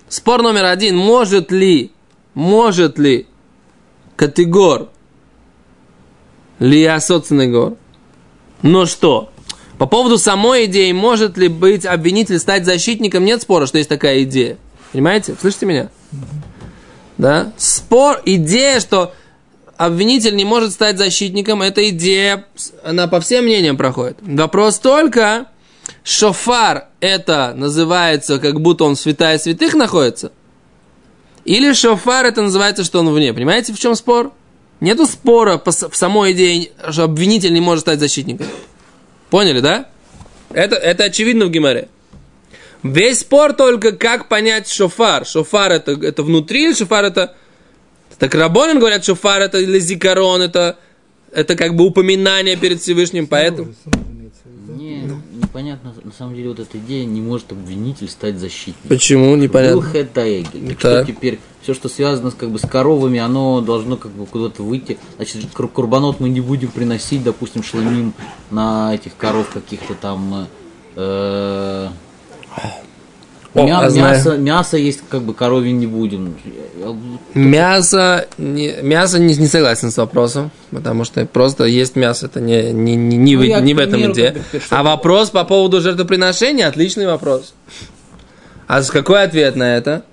Спор 0.09 0.43
номер 0.43 0.65
один, 0.65 0.97
может 0.97 1.53
ли, 1.53 1.93
может 2.35 2.99
ли 2.99 3.27
категор 4.17 4.89
Лиасоцный 6.59 7.49
гор, 7.49 7.77
но 8.63 8.87
что? 8.87 9.31
По 9.79 9.87
поводу 9.87 10.19
самой 10.19 10.67
идеи, 10.67 10.93
может 10.93 11.37
ли 11.37 11.49
быть 11.49 11.85
обвинитель 11.85 12.39
стать 12.39 12.65
защитником, 12.65 13.25
нет 13.25 13.43
спора, 13.43 13.67
что 13.67 13.79
есть 13.79 13.91
такая 13.91 14.23
идея. 14.23 14.57
Понимаете? 14.93 15.35
Слышите 15.41 15.67
меня? 15.67 15.91
Да? 17.19 17.53
Спор, 17.57 18.21
идея, 18.25 18.79
что 18.81 19.13
обвинитель 19.77 20.37
не 20.37 20.45
может 20.45 20.73
стать 20.73 20.99
защитником, 20.99 21.63
эта 21.63 21.89
идея, 21.91 22.47
она 22.85 23.09
по 23.09 23.21
всем 23.21 23.45
мнениям 23.45 23.77
проходит. 23.77 24.19
Вопрос 24.21 24.79
только, 24.79 25.47
шофар 26.03 26.89
это 27.01 27.55
называется, 27.57 28.39
как 28.39 28.61
будто 28.61 28.85
он 28.85 28.95
в 28.95 29.01
святая 29.01 29.39
святых 29.39 29.75
находится, 29.75 30.33
или 31.45 31.73
шофар 31.73 32.27
это 32.27 32.43
называется, 32.43 32.85
что 32.85 33.01
он 33.01 33.11
вне. 33.13 33.33
Понимаете, 33.33 33.73
в 33.73 33.79
чем 33.79 33.95
спор? 33.95 34.33
Нету 34.81 35.07
спора 35.07 35.59
по 35.59 35.71
в 35.71 35.97
самой 35.97 36.33
идее, 36.33 36.71
что 36.91 37.05
обвинитель 37.05 37.53
не 37.53 37.61
может 37.61 37.83
стать 37.83 38.01
защитником. 38.01 38.47
Поняли, 39.35 39.59
да? 39.59 39.89
Это, 40.53 40.77
это 40.77 41.03
очевидно 41.03 41.47
в 41.47 41.51
Гимаре. 41.51 41.89
Весь 42.85 43.19
спор 43.19 43.53
только, 43.53 43.91
как 43.91 44.29
понять 44.29 44.69
шофар. 44.69 45.27
Шофар 45.27 45.73
это, 45.73 45.91
это 45.91 46.23
внутри, 46.23 46.67
или 46.67 46.73
шофар 46.73 47.05
это... 47.07 47.35
Так 48.21 48.33
Рабонин 48.37 48.79
говорят, 48.79 49.05
шофар 49.05 49.43
это 49.43 49.59
лезикарон, 49.59 50.41
это, 50.41 50.79
это 51.33 51.57
как 51.57 51.75
бы 51.75 51.85
упоминание 51.85 52.55
перед 52.55 52.81
Всевышним, 52.81 53.27
поэтому... 53.27 53.75
Сразу 54.69 55.04
непонятно, 55.55 55.95
на 56.03 56.11
самом 56.13 56.35
деле, 56.35 56.49
вот 56.49 56.59
эта 56.59 56.79
идея, 56.79 57.05
не 57.07 57.21
может 57.21 57.53
обвинитель 57.53 58.09
стать 58.09 58.39
защитником. 58.39 58.89
Почему? 58.89 59.31
Был 59.31 59.37
Непонятно. 59.37 59.83
хэтаэгель. 59.83 60.69
Так 60.71 60.79
Так. 60.81 61.05
что 61.05 61.13
теперь 61.13 61.39
все, 61.63 61.75
что 61.75 61.89
связано 61.89 62.31
с, 62.33 62.35
как 62.35 62.51
бы, 62.51 62.59
с 62.59 62.63
коровами, 62.69 63.21
оно 63.21 63.61
должно 63.61 63.97
как 63.97 64.11
бы 64.11 64.27
куда-то 64.27 64.65
выйти. 64.65 64.99
Значит, 65.17 65.47
кур- 65.55 65.69
курбанот 65.69 66.19
мы 66.19 66.29
не 66.29 66.41
будем 66.41 66.69
приносить, 66.71 67.23
допустим, 67.23 67.63
шламим 67.63 68.15
на 68.51 68.95
этих 68.95 69.17
коров 69.17 69.49
каких-то 69.51 69.95
там... 69.95 70.49
э, 70.97 71.89
О, 73.55 73.65
мя- 73.67 73.79
а 73.79 73.89
мясо, 73.91 74.37
мясо 74.37 74.77
есть, 74.77 75.01
как 75.09 75.23
бы 75.23 75.33
коровье 75.35 75.73
не 75.73 75.87
будем. 75.87 76.35
Мясо, 77.35 78.27
не, 78.39 78.75
мясо 78.83 79.19
не, 79.19 79.35
не 79.37 79.47
согласен 79.47 79.91
с 79.91 79.97
вопросом, 79.97 80.51
потому 80.71 81.05
что 81.05 81.25
просто 81.27 81.65
есть 81.65 81.97
мясо, 81.97 82.27
это 82.27 82.41
не, 82.41 82.73
не, 82.73 82.97
не, 82.97 83.17
не, 83.17 83.35
Ну, 83.37 83.41
в- 83.43 83.61
не 83.63 83.75
в 83.75 83.79
этом 83.79 83.93
примеру, 83.93 84.15
что- 84.15 84.77
А 84.77 84.83
вопрос 84.83 85.31
по 85.31 85.45
поводу 85.45 85.81
жертвоприношения, 85.81 86.67
отличный 86.69 87.07
вопрос. 87.07 87.55
А 88.67 88.83
какой 88.83 89.23
ответ 89.23 89.57
на 89.57 89.77
это? 89.77 90.05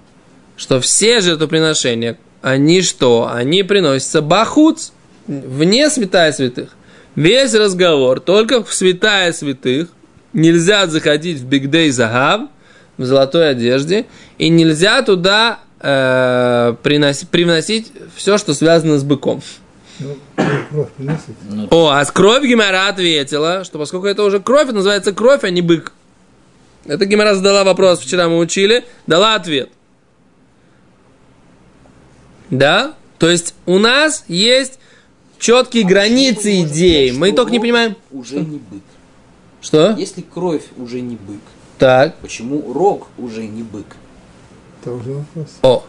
Что 0.57 0.79
все 0.79 1.21
жертвоприношения, 1.21 2.17
они 2.41 2.81
что? 2.81 3.29
Они 3.31 3.63
приносятся 3.63 4.21
бахуц, 4.21 4.91
вне 5.27 5.89
святая 5.89 6.31
святых. 6.33 6.69
Весь 7.15 7.53
разговор 7.53 8.19
только 8.19 8.63
в 8.63 8.73
святая 8.73 9.31
святых. 9.33 9.89
Нельзя 10.33 10.87
заходить 10.87 11.39
в 11.39 11.45
бигдей 11.45 11.89
загав, 11.91 12.43
в 13.01 13.05
золотой 13.05 13.49
одежде, 13.49 14.05
и 14.37 14.49
нельзя 14.49 15.01
туда 15.01 15.59
э, 15.79 16.75
приносить, 16.83 17.29
привносить 17.29 17.91
все, 18.15 18.37
что 18.37 18.53
связано 18.53 18.97
с 18.97 19.03
быком. 19.03 19.41
Ну, 19.99 20.15
кровь 20.69 20.89
приносит. 20.97 21.35
ну, 21.49 21.67
О, 21.69 21.89
а 21.89 22.03
с 22.03 22.11
кровь 22.11 22.43
Гимара 22.43 22.87
ответила, 22.87 23.63
что 23.63 23.77
поскольку 23.77 24.07
это 24.07 24.23
уже 24.23 24.39
кровь, 24.39 24.65
это 24.65 24.73
называется 24.73 25.13
кровь, 25.13 25.43
а 25.43 25.49
не 25.49 25.61
бык. 25.61 25.91
Это 26.85 27.05
Гимара 27.05 27.35
задала 27.35 27.63
вопрос, 27.63 27.99
вчера 27.99 28.27
мы 28.27 28.39
учили, 28.39 28.85
дала 29.05 29.35
ответ. 29.35 29.69
Да? 32.49 32.95
То 33.19 33.29
есть 33.29 33.53
у 33.65 33.77
нас 33.77 34.25
есть 34.27 34.79
четкие 35.37 35.85
границы 35.85 36.61
идей. 36.61 37.11
Мы 37.11 37.31
только 37.33 37.51
не 37.51 37.59
понимаем. 37.59 37.95
Уже 38.11 38.39
не 38.39 38.57
бык. 38.57 38.81
Что? 39.61 39.95
Если 39.97 40.21
кровь 40.21 40.63
уже 40.77 41.01
не 41.01 41.15
бык, 41.15 41.41
Так. 41.81 42.13
почему 42.17 42.71
рог 42.73 43.07
уже 43.17 43.47
не 43.47 43.63
бык? 43.63 43.87
Это 44.79 44.91
уже 44.91 45.13
вопрос. 45.13 45.47
О. 45.63 45.83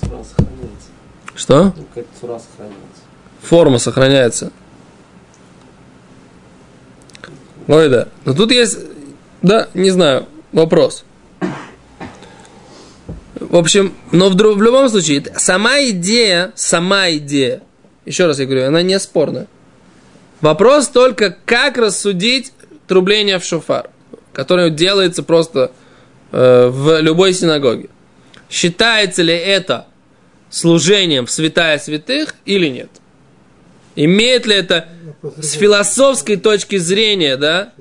Цура 0.00 0.24
сохраняется. 0.24 0.88
Что? 1.34 1.64
Ну, 1.64 1.72
Какая-то 1.72 2.08
цура 2.18 2.38
сохраняется. 2.38 3.02
Форма 3.42 3.78
сохраняется. 3.78 4.50
Ой, 7.68 7.90
да. 7.90 8.08
Но 8.24 8.32
тут 8.32 8.52
есть, 8.52 8.78
да, 9.42 9.68
не 9.74 9.90
знаю, 9.90 10.26
вопрос. 10.50 11.04
В 13.54 13.56
общем, 13.56 13.94
но 14.10 14.30
в, 14.30 14.34
в 14.34 14.62
любом 14.62 14.88
случае, 14.88 15.22
сама 15.36 15.80
идея, 15.84 16.50
сама 16.56 17.12
идея, 17.12 17.62
еще 18.04 18.26
раз 18.26 18.40
я 18.40 18.46
говорю, 18.46 18.66
она 18.66 18.82
не 18.82 18.98
спорная. 18.98 19.46
Вопрос 20.40 20.88
только, 20.88 21.38
как 21.44 21.78
рассудить 21.78 22.52
трубление 22.88 23.38
в 23.38 23.44
шофар, 23.44 23.90
которое 24.32 24.70
делается 24.70 25.22
просто 25.22 25.70
э, 26.32 26.66
в 26.66 27.00
любой 27.00 27.32
синагоге. 27.32 27.90
Считается 28.50 29.22
ли 29.22 29.34
это 29.34 29.86
служением 30.50 31.26
в 31.26 31.30
святая 31.30 31.78
святых 31.78 32.34
или 32.46 32.66
нет? 32.66 32.90
Имеет 33.94 34.46
ли 34.46 34.56
это 34.56 34.88
с 35.40 35.52
философской 35.52 36.34
точки 36.38 36.76
зрения, 36.76 37.36
да? 37.36 37.72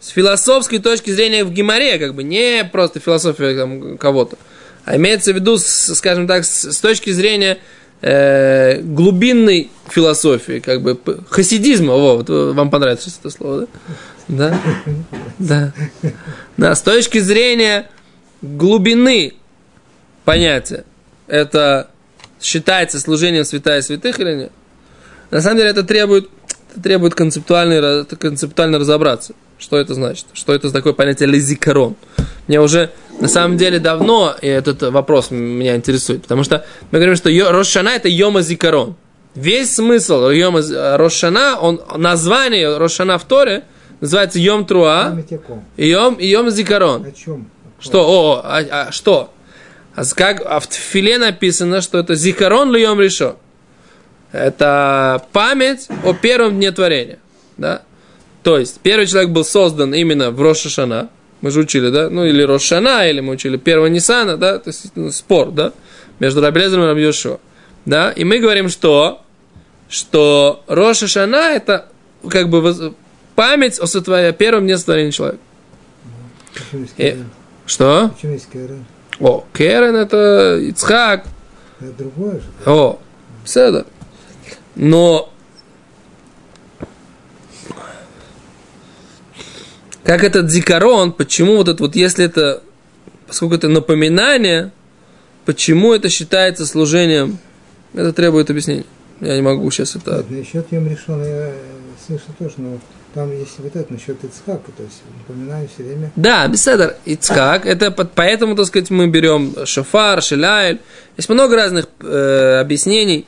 С 0.00 0.08
философской 0.08 0.80
точки 0.80 1.10
зрения 1.10 1.44
в 1.44 1.52
Гимаре, 1.52 2.00
как 2.00 2.16
бы 2.16 2.24
не 2.24 2.64
просто 2.64 2.98
философия 2.98 3.56
там, 3.56 3.96
кого-то, 3.96 4.36
а 4.84 4.96
имеется 4.96 5.32
в 5.32 5.36
виду, 5.36 5.58
скажем 5.58 6.26
так, 6.26 6.44
с, 6.44 6.78
точки 6.80 7.10
зрения 7.10 7.58
э, 8.00 8.80
глубинной 8.82 9.70
философии, 9.88 10.60
как 10.60 10.82
бы 10.82 10.98
хасидизма. 11.28 11.94
Во, 11.94 12.16
вот, 12.16 12.30
э, 12.30 12.52
вам 12.52 12.70
понравится 12.70 13.10
это 13.18 13.30
слово, 13.30 13.66
да? 14.28 14.60
Да? 15.38 15.72
Да. 16.02 16.10
Да, 16.56 16.74
с 16.74 16.82
точки 16.82 17.18
зрения 17.18 17.88
глубины 18.40 19.34
понятия 20.24 20.84
это 21.26 21.90
считается 22.40 22.98
служением 22.98 23.44
святая 23.44 23.82
святых 23.82 24.18
или 24.20 24.34
нет, 24.34 24.52
на 25.30 25.40
самом 25.40 25.58
деле 25.58 25.70
это 25.70 25.82
требует, 25.82 26.28
это 26.70 26.82
требует 26.82 27.14
концептуально, 27.14 28.04
концептуально 28.04 28.78
разобраться. 28.78 29.34
Что 29.62 29.78
это 29.78 29.94
значит? 29.94 30.26
Что 30.32 30.52
это 30.52 30.72
такое 30.72 30.92
понятие 30.92 31.28
лизикарон? 31.28 31.94
Мне 32.48 32.60
уже 32.60 32.90
на 33.20 33.28
самом 33.28 33.56
деле 33.56 33.78
давно 33.78 34.34
этот 34.42 34.82
вопрос 34.82 35.30
меня 35.30 35.76
интересует, 35.76 36.22
потому 36.22 36.42
что 36.42 36.66
мы 36.90 36.98
говорим, 36.98 37.14
что 37.14 37.30
Рошана 37.30 37.90
это 37.90 38.08
Йома 38.08 38.42
Зикарон. 38.42 38.96
Весь 39.36 39.76
смысл 39.76 40.30
Йома 40.30 40.62
Рошана, 40.96 41.60
он, 41.60 41.80
название 41.96 42.76
Рошана 42.76 43.18
в 43.18 43.24
Торе 43.24 43.62
называется 44.00 44.40
Йом 44.40 44.66
Труа 44.66 45.16
и 45.76 45.88
Йом, 45.88 46.14
и 46.16 46.26
Йом 46.26 46.50
Зикарон. 46.50 47.04
О 47.06 47.12
чем? 47.12 47.48
Что? 47.78 48.00
О, 48.00 48.40
а, 48.42 48.64
а 48.88 48.90
что? 48.90 49.32
А 49.94 50.02
как, 50.16 50.42
а 50.44 50.58
в 50.58 50.66
Тфиле 50.66 51.18
написано, 51.18 51.82
что 51.82 51.98
это 51.98 52.16
Зикарон 52.16 52.74
Льем 52.74 53.00
Решо. 53.00 53.36
Это 54.32 55.22
память 55.32 55.86
о 56.04 56.14
первом 56.14 56.56
дне 56.56 56.72
творения. 56.72 57.20
Да? 57.58 57.82
То 58.42 58.58
есть, 58.58 58.80
первый 58.80 59.06
человек 59.06 59.30
был 59.30 59.44
создан 59.44 59.94
именно 59.94 60.30
в 60.30 60.40
Рошашана. 60.40 61.10
Мы 61.40 61.50
же 61.50 61.60
учили, 61.60 61.90
да? 61.90 62.10
Ну, 62.10 62.24
или 62.24 62.42
Рошана, 62.42 63.08
или 63.08 63.20
мы 63.20 63.32
учили 63.34 63.56
первого 63.56 63.86
Нисана, 63.86 64.36
да? 64.36 64.58
То 64.58 64.70
есть, 64.70 64.92
ну, 64.94 65.10
спор, 65.10 65.50
да? 65.50 65.72
Между 66.18 66.40
Рабелезером 66.40 66.84
и 66.84 66.86
Рабьешо. 66.86 67.40
Да? 67.84 68.12
И 68.12 68.24
мы 68.24 68.38
говорим, 68.38 68.68
что? 68.68 69.22
Что 69.88 70.62
Рошашана 70.66 71.36
это 71.36 71.86
как 72.28 72.48
бы 72.48 72.94
память 73.34 73.78
о 73.78 73.86
сотворении, 73.86 74.32
первом 74.32 74.64
дне 74.64 74.78
сотворения 74.78 75.12
человека. 75.12 75.42
Есть 76.72 76.94
Э. 76.98 77.16
Что? 77.66 78.10
О, 79.20 79.44
Керен 79.52 79.96
это 79.96 80.58
Ицхак. 80.60 81.24
Это 81.80 81.92
другое 81.92 82.34
же. 82.34 82.42
О, 82.66 82.98
Седа. 83.44 83.86
Но 84.74 85.31
как 90.12 90.24
этот 90.24 90.50
зикарон, 90.50 91.12
почему 91.12 91.56
вот 91.56 91.68
это 91.68 91.82
вот, 91.82 91.96
если 91.96 92.26
это, 92.26 92.62
поскольку 93.26 93.54
это 93.54 93.68
напоминание, 93.68 94.70
почему 95.46 95.94
это 95.94 96.10
считается 96.10 96.66
служением, 96.66 97.38
это 97.94 98.12
требует 98.12 98.50
объяснения. 98.50 98.84
Я 99.22 99.36
не 99.36 99.40
могу 99.40 99.70
сейчас 99.70 99.96
это... 99.96 100.16
Нет, 100.28 100.30
насчет 100.30 100.70
Йом 100.70 100.86
Решона 100.86 101.22
я 101.22 101.48
э, 101.48 101.54
слышал 102.06 102.26
тоже, 102.38 102.56
но 102.58 102.78
там 103.14 103.32
есть 103.32 103.54
вот 103.56 103.74
это 103.74 103.90
насчет 103.90 104.22
Ицхака, 104.22 104.70
то 104.76 104.82
есть 104.82 105.00
напоминаю 105.18 105.66
все 105.72 105.82
время. 105.82 106.12
Да, 106.16 106.46
беседер, 106.46 106.96
Ицхак, 107.06 107.64
это 107.64 107.90
под- 107.90 108.12
поэтому, 108.12 108.54
так 108.54 108.66
сказать, 108.66 108.90
мы 108.90 109.06
берем 109.06 109.54
шофар, 109.64 110.22
шеляйль. 110.22 110.80
Есть 111.16 111.30
много 111.30 111.56
разных 111.56 111.86
э, 112.00 112.58
объяснений, 112.60 113.24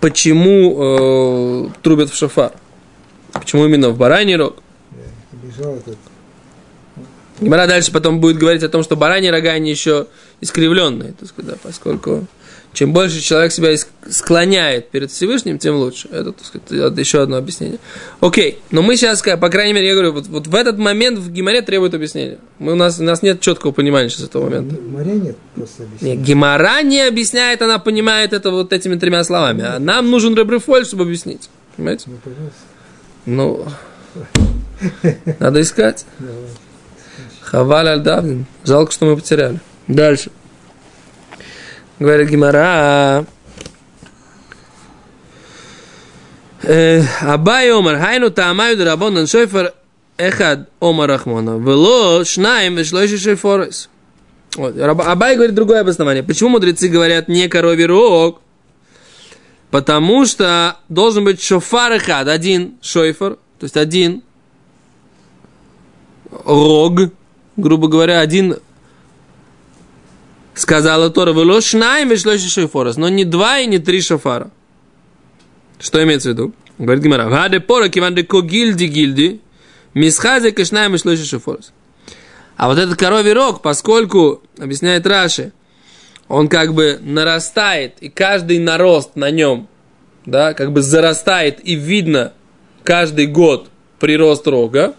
почему 0.00 1.66
э, 1.68 1.70
трубят 1.82 2.08
в 2.08 2.14
шофар. 2.16 2.52
Почему 3.34 3.66
именно 3.66 3.90
в 3.90 3.98
бараний 3.98 4.36
рог. 4.36 4.62
Бежал 5.56 5.76
этот. 5.76 5.98
Гимара 7.40 7.66
дальше 7.66 7.92
потом 7.92 8.20
будет 8.20 8.38
говорить 8.38 8.62
о 8.62 8.68
том, 8.68 8.82
что 8.82 8.96
бараньи 8.96 9.28
рога, 9.28 9.50
они 9.50 9.70
еще 9.70 10.06
искривленные, 10.40 11.12
так 11.12 11.28
сказать, 11.28 11.52
да, 11.52 11.58
поскольку 11.62 12.26
чем 12.76 12.92
больше 12.92 13.20
человек 13.20 13.52
себя 13.52 13.74
склоняет 14.10 14.90
перед 14.90 15.10
Всевышним, 15.10 15.58
тем 15.58 15.76
лучше. 15.76 16.08
Это, 16.12 16.32
так 16.32 16.44
сказать, 16.44 16.98
еще 16.98 17.22
одно 17.22 17.38
объяснение. 17.38 17.78
Окей, 18.20 18.58
но 18.70 18.82
мы 18.82 18.96
сейчас, 18.96 19.22
по 19.22 19.48
крайней 19.48 19.72
мере, 19.72 19.88
я 19.88 19.94
говорю, 19.94 20.12
вот, 20.12 20.26
вот 20.26 20.46
в 20.46 20.54
этот 20.54 20.76
момент 20.76 21.18
в 21.18 21.30
Гимаре 21.30 21.62
требует 21.62 21.94
объяснения. 21.94 22.38
Мы, 22.58 22.72
у, 22.72 22.76
нас, 22.76 23.00
у 23.00 23.02
нас 23.02 23.22
нет 23.22 23.40
четкого 23.40 23.72
понимания 23.72 24.10
сейчас 24.10 24.24
этого 24.24 24.44
момента. 24.44 24.76
В 24.76 24.88
море 24.90 25.12
нет 25.12 25.36
просто 25.54 25.82
Нет, 25.82 25.88
объяснения. 25.88 26.22
Гемора 26.22 26.82
не 26.82 27.00
объясняет, 27.00 27.62
она 27.62 27.78
понимает 27.78 28.34
это 28.34 28.50
вот 28.50 28.74
этими 28.74 28.96
тремя 28.96 29.24
словами. 29.24 29.64
А 29.64 29.78
нам 29.78 30.10
нужен 30.10 30.34
Ребрефоль, 30.34 30.84
чтобы 30.84 31.04
объяснить. 31.04 31.48
Понимаете? 31.76 32.04
Ну, 32.08 32.16
пожалуйста. 32.22 32.60
Ну, 33.24 33.66
надо 35.40 35.60
искать. 35.60 36.04
Хаваль 37.40 37.88
аль 37.88 38.44
Жалко, 38.64 38.92
что 38.92 39.06
мы 39.06 39.16
потеряли. 39.16 39.60
Дальше. 39.86 40.30
Говорит 41.98 42.28
Гимара. 42.28 43.24
Э, 46.62 47.02
Абай 47.20 47.70
Омар, 47.70 47.98
хайну 47.98 48.30
таамаю 48.30 48.76
драбон 48.76 49.14
дан 49.14 49.26
шойфер 49.28 49.72
эхад 50.18 50.68
Омар 50.80 51.08
Рахмона. 51.08 51.58
Вело 51.58 52.24
шнаем 52.24 52.74
вешлойши 52.74 53.18
шойфорес. 53.18 53.88
Абай 54.56 55.36
говорит 55.36 55.54
другое 55.54 55.82
обоснование. 55.82 56.24
Почему 56.24 56.50
мудрецы 56.50 56.88
говорят 56.88 57.28
не 57.28 57.48
коровий 57.48 57.86
рог? 57.86 58.40
Потому 59.70 60.26
что 60.26 60.78
должен 60.88 61.24
быть 61.24 61.42
шофар 61.42 61.92
эхад, 61.92 62.28
один 62.28 62.74
шойфер, 62.80 63.34
то 63.34 63.64
есть 63.64 63.76
один 63.76 64.22
рог, 66.30 67.12
грубо 67.56 67.88
говоря, 67.88 68.20
один 68.20 68.56
сказала 70.54 71.10
Тора, 71.10 71.32
«Вело 71.32 71.60
шнаем 71.60 72.12
и 72.12 72.16
шлоши 72.16 72.48
шофорос», 72.48 72.96
но 72.96 73.08
не 73.08 73.24
два 73.24 73.58
и 73.58 73.66
не 73.66 73.78
три 73.78 74.00
шофара. 74.00 74.50
Что 75.78 76.02
имеется 76.02 76.30
в 76.30 76.32
виду? 76.32 76.52
Говорит 76.78 77.04
Гимара, 77.04 77.28
«Ваде 77.28 77.60
пора 77.60 77.88
киванде 77.88 78.24
ко 78.24 78.40
гильди 78.40 79.40
мисхазе 79.94 80.52
кашнаем 80.52 80.94
и 80.94 80.98
шлоши 80.98 81.24
шофорос». 81.24 81.72
А 82.56 82.68
вот 82.68 82.78
этот 82.78 82.98
коровий 82.98 83.34
рог, 83.34 83.60
поскольку, 83.60 84.42
объясняет 84.58 85.06
Раши, 85.06 85.52
он 86.28 86.48
как 86.48 86.74
бы 86.74 86.98
нарастает, 87.02 87.98
и 88.00 88.08
каждый 88.08 88.58
нарост 88.58 89.14
на 89.14 89.30
нем, 89.30 89.68
да, 90.24 90.54
как 90.54 90.72
бы 90.72 90.80
зарастает, 90.80 91.60
и 91.62 91.74
видно 91.74 92.32
каждый 92.82 93.26
год 93.26 93.68
прирост 94.00 94.46
рога, 94.46 94.94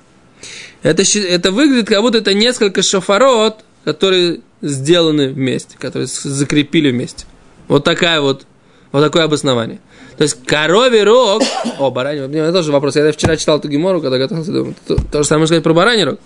это, 0.84 1.04
это 1.20 1.52
выглядит, 1.52 1.88
как 1.88 2.02
будто 2.02 2.20
это 2.20 2.34
несколько 2.34 2.82
шофарот, 2.82 3.64
которые 3.84 4.42
сделаны 4.62 5.30
вместе, 5.30 5.78
которые 5.78 6.08
закрепили 6.08 6.92
вместе. 6.92 7.26
Вот 7.68 7.84
такая 7.84 8.22
вот, 8.22 8.46
вот 8.92 9.02
такое 9.02 9.24
обоснование. 9.24 9.80
То 10.18 10.24
есть 10.24 10.44
коровий 10.46 11.04
рог, 11.04 11.44
о, 11.78 11.92
бараний 11.92 12.28
меня 12.28 12.52
тоже 12.52 12.72
вопрос, 12.72 12.96
я 12.96 13.12
вчера 13.12 13.38
читал 13.38 13.60
эту 13.60 13.70
гемору, 13.70 14.02
когда 14.02 14.18
готовился, 14.18 14.52
думаю, 14.52 14.76
то, 14.88 14.96
то 14.96 15.22
же 15.22 15.28
самое 15.28 15.46
сказать 15.48 15.64
про 15.64 15.74
бараний 15.74 16.06
рог, 16.06 16.20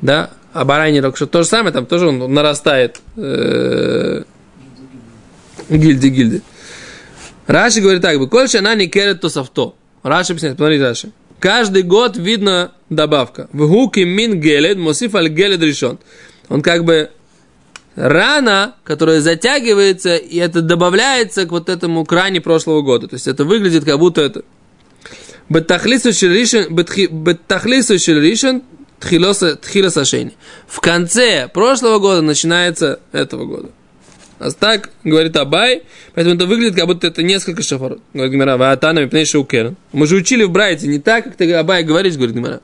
да, 0.00 0.30
а 0.54 0.64
бараний 0.64 1.00
рог, 1.00 1.16
что 1.16 1.26
то 1.26 1.42
же 1.42 1.48
самое, 1.48 1.74
там 1.74 1.84
тоже 1.84 2.08
он 2.08 2.32
нарастает, 2.32 3.00
э, 3.16 4.22
гильди, 5.68 6.08
гильди. 6.08 6.42
Раши 7.46 7.80
говорит 7.80 8.00
так, 8.00 8.18
бы, 8.18 8.28
кольше 8.28 8.58
она 8.58 8.74
не 8.74 8.88
керет 8.88 9.20
то 9.20 9.28
совто. 9.28 9.74
Раши 10.02 10.32
объясняет, 10.32 10.56
смотрите, 10.56 10.82
Раши. 10.82 11.12
Каждый 11.46 11.84
год 11.84 12.16
видно 12.16 12.72
добавка. 12.90 13.48
В 13.52 13.68
гуки 13.68 14.00
мин 14.00 14.40
гелед, 14.40 14.78
мосиф 14.78 15.14
аль 15.14 15.28
гелед 15.28 15.62
решен. 15.62 16.00
Он 16.48 16.60
как 16.60 16.84
бы 16.84 17.12
рана, 17.94 18.74
которая 18.82 19.20
затягивается, 19.20 20.16
и 20.16 20.38
это 20.38 20.60
добавляется 20.60 21.46
к 21.46 21.52
вот 21.52 21.68
этому 21.68 22.04
кране 22.04 22.40
прошлого 22.40 22.82
года. 22.82 23.06
То 23.06 23.14
есть 23.14 23.28
это 23.28 23.44
выглядит 23.44 23.84
как 23.84 23.96
будто 24.00 24.22
это. 24.22 24.42
Бетахлису 25.48 26.12
шелишен, 26.12 26.74
тхилоса-. 28.98 29.60
В 30.66 30.80
конце 30.80 31.48
прошлого 31.54 32.00
года 32.00 32.22
начинается 32.22 32.98
этого 33.12 33.44
года. 33.44 33.68
А 34.38 34.50
так, 34.50 34.90
говорит 35.02 35.34
Абай, 35.36 35.84
поэтому 36.14 36.36
это 36.36 36.46
выглядит, 36.46 36.76
как 36.76 36.86
будто 36.86 37.06
это 37.06 37.22
несколько 37.22 37.62
шафарот. 37.62 38.00
Говорит 38.12 38.34
Гимара, 38.34 38.56
ваатана 38.58 39.00
мипней 39.00 39.24
шаукерен. 39.24 39.76
Мы 39.92 40.06
же 40.06 40.16
учили 40.16 40.44
в 40.44 40.50
Брайте 40.50 40.86
не 40.88 40.98
так, 40.98 41.24
как 41.24 41.36
ты, 41.36 41.50
Абай, 41.54 41.82
говоришь, 41.84 42.16
говорит 42.16 42.36
Гимара. 42.36 42.60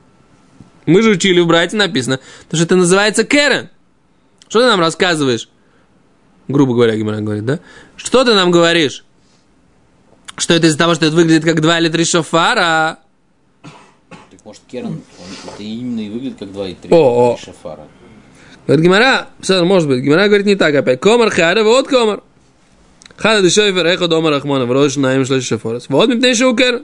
Мы 0.85 1.01
же 1.01 1.11
учили 1.11 1.39
в 1.39 1.47
Брайте 1.47 1.75
написано, 1.75 2.19
потому 2.43 2.57
что 2.57 2.65
это 2.65 2.75
называется 2.75 3.23
керен. 3.23 3.69
Что 4.47 4.59
ты 4.59 4.67
нам 4.67 4.79
рассказываешь? 4.79 5.49
Грубо 6.47 6.73
говоря, 6.75 6.95
Гимара 6.95 7.21
говорит, 7.21 7.45
да? 7.45 7.59
Что 7.95 8.23
ты 8.23 8.35
нам 8.35 8.51
говоришь? 8.51 9.03
Что 10.35 10.53
это 10.53 10.67
из-за 10.67 10.77
того, 10.77 10.93
что 10.93 11.05
это 11.05 11.15
выглядит 11.15 11.43
как 11.43 11.59
два 11.61 11.79
или 11.79 11.89
три 11.89 12.05
шофара? 12.05 12.99
Так 13.63 14.43
может 14.45 14.61
Керн, 14.69 14.87
он, 14.87 15.01
это 15.47 15.63
именно 15.63 16.01
и 16.01 16.09
выглядит 16.09 16.37
как 16.37 16.51
два 16.51 16.67
и 16.67 16.75
три 16.75 16.89
шафара. 16.89 17.87
Говорит 18.67 18.85
Гимара, 18.85 19.27
может 19.63 19.89
быть, 19.89 20.01
Гимара 20.03 20.27
говорит 20.27 20.45
не 20.45 20.55
так 20.55 20.73
опять. 20.75 20.99
Комар 21.01 21.29
хада, 21.29 21.63
вот 21.63 21.87
комар. 21.87 22.21
Хада 23.17 23.41
дешойфер, 23.41 23.85
эхо 23.85 24.07
дома 24.07 24.29
рахмона, 24.29 24.65
врош 24.65 24.95
наим 24.95 25.25
шлош 25.25 25.43
шефорос. 25.43 25.85
Вот 25.89 26.09
мипней 26.09 26.33
шаукер. 26.33 26.81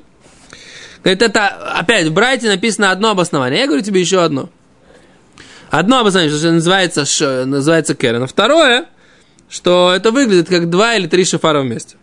Говорит, 1.03 1.21
это 1.21 1.47
опять 1.47 2.07
в 2.07 2.13
Брайте 2.13 2.47
написано 2.47 2.91
одно 2.91 3.11
обоснование. 3.11 3.61
Я 3.61 3.67
говорю 3.67 3.81
тебе 3.81 4.01
еще 4.01 4.21
одно. 4.21 4.49
Одно 5.69 5.99
обоснование, 5.99 6.35
что 6.35 6.51
называется, 6.51 7.05
ш- 7.05 7.45
называется 7.45 7.95
керен. 7.95 8.23
А 8.23 8.27
второе, 8.27 8.85
что 9.49 9.93
это 9.95 10.11
выглядит 10.11 10.49
как 10.49 10.69
два 10.69 10.95
или 10.95 11.07
три 11.07 11.23
шафара 11.23 11.61
вместе. 11.61 11.95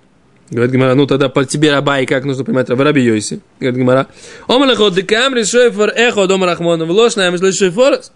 Говорит 0.50 0.72
Гимара, 0.72 0.94
ну 0.94 1.06
тогда 1.06 1.28
по 1.28 1.44
тебе 1.44 1.72
раба 1.72 1.98
и 2.00 2.06
как 2.06 2.24
нужно 2.24 2.44
понимать 2.44 2.70
Раби 2.70 3.02
Йоси. 3.02 3.40
Говорит 3.60 3.78
Гимара, 3.78 4.06
омалахот 4.46 4.94
декам 4.94 5.34
решойфер 5.34 5.92
эхо 5.94 6.26
дома 6.26 6.46
рахмона, 6.46 6.84
вложь 6.86 7.16
наим 7.16 7.36
шлош 7.36 7.56
шефорос. 7.56 8.12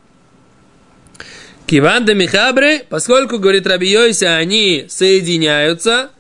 Киван 1.70 2.04
де 2.04 2.14
Михабре, 2.14 2.85
поскольку, 2.88 3.38
говорит 3.38 3.64
Раби 3.64 3.88
Йося, 3.90 4.35
они 4.35 4.87
соединяются, 4.88 6.11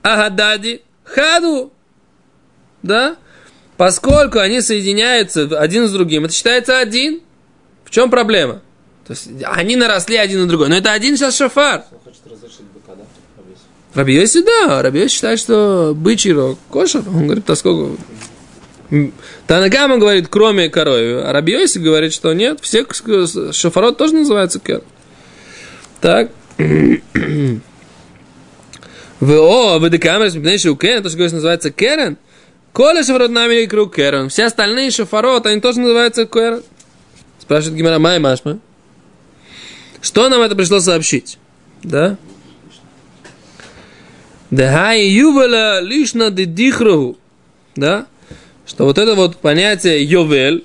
Агадади, 0.00 0.80
Хаду, 1.04 1.70
да, 2.82 3.16
поскольку 3.76 4.38
они 4.38 4.62
соединяются 4.62 5.42
один 5.60 5.86
с 5.86 5.92
другим, 5.92 6.24
это 6.24 6.32
считается 6.32 6.78
один. 6.78 7.20
В 7.84 7.90
чем 7.90 8.08
проблема? 8.08 8.62
То 9.06 9.12
есть 9.12 9.28
они 9.44 9.76
наросли 9.76 10.16
один 10.16 10.40
на 10.40 10.46
другой. 10.46 10.70
Но 10.70 10.76
это 10.76 10.92
один 10.92 11.18
сейчас 11.18 11.36
шафар. 11.36 11.84
Раби 13.92 14.14
Йоси, 14.14 14.42
да, 14.42 14.80
Раби 14.80 15.00
Йоси 15.00 15.14
считает, 15.14 15.40
что 15.40 15.92
бычий 15.94 16.32
рог 16.32 16.58
кошер. 16.70 17.02
Он 17.06 17.26
говорит, 17.26 17.44
поскольку... 17.44 17.98
Танагама 19.46 19.98
говорит, 19.98 20.28
кроме 20.28 20.68
коровы. 20.68 21.22
А 21.22 21.32
Раби 21.32 21.52
Йоси 21.52 21.78
говорит, 21.78 22.12
что 22.12 22.32
нет, 22.32 22.58
все 22.60 22.84
шафарот 23.52 23.96
тоже 23.96 24.14
называются 24.14 24.58
кер. 24.58 24.82
Так. 26.00 26.30
ВО, 29.20 29.78
ВДКамерс, 29.78 30.34
у 30.66 30.76
Кен, 30.76 31.02
то, 31.02 31.08
что 31.08 31.16
говорится, 31.16 31.36
называется 31.36 31.70
Керен. 31.70 32.16
Коля 32.72 33.02
шафарот 33.02 33.30
нами 33.30 33.66
круг 33.66 33.94
Керен. 33.94 34.28
Все 34.28 34.44
остальные 34.44 34.90
шафарот, 34.90 35.46
они 35.46 35.60
тоже 35.60 35.80
называются 35.80 36.26
Керен. 36.26 36.62
Спрашивает 37.38 37.76
Гимара 37.76 37.98
Май 37.98 38.18
Машма. 38.18 38.58
Что 40.00 40.28
нам 40.28 40.40
это 40.40 40.56
пришло 40.56 40.80
сообщить? 40.80 41.38
Да? 41.82 42.16
Дехай 44.50 45.06
ювела 45.06 45.80
лишна 45.80 46.30
де 46.30 46.44
дихраху. 46.44 47.18
Да? 47.76 48.06
Что 48.70 48.84
вот 48.84 48.98
это 48.98 49.16
вот 49.16 49.36
понятие 49.38 50.04
йовель, 50.04 50.64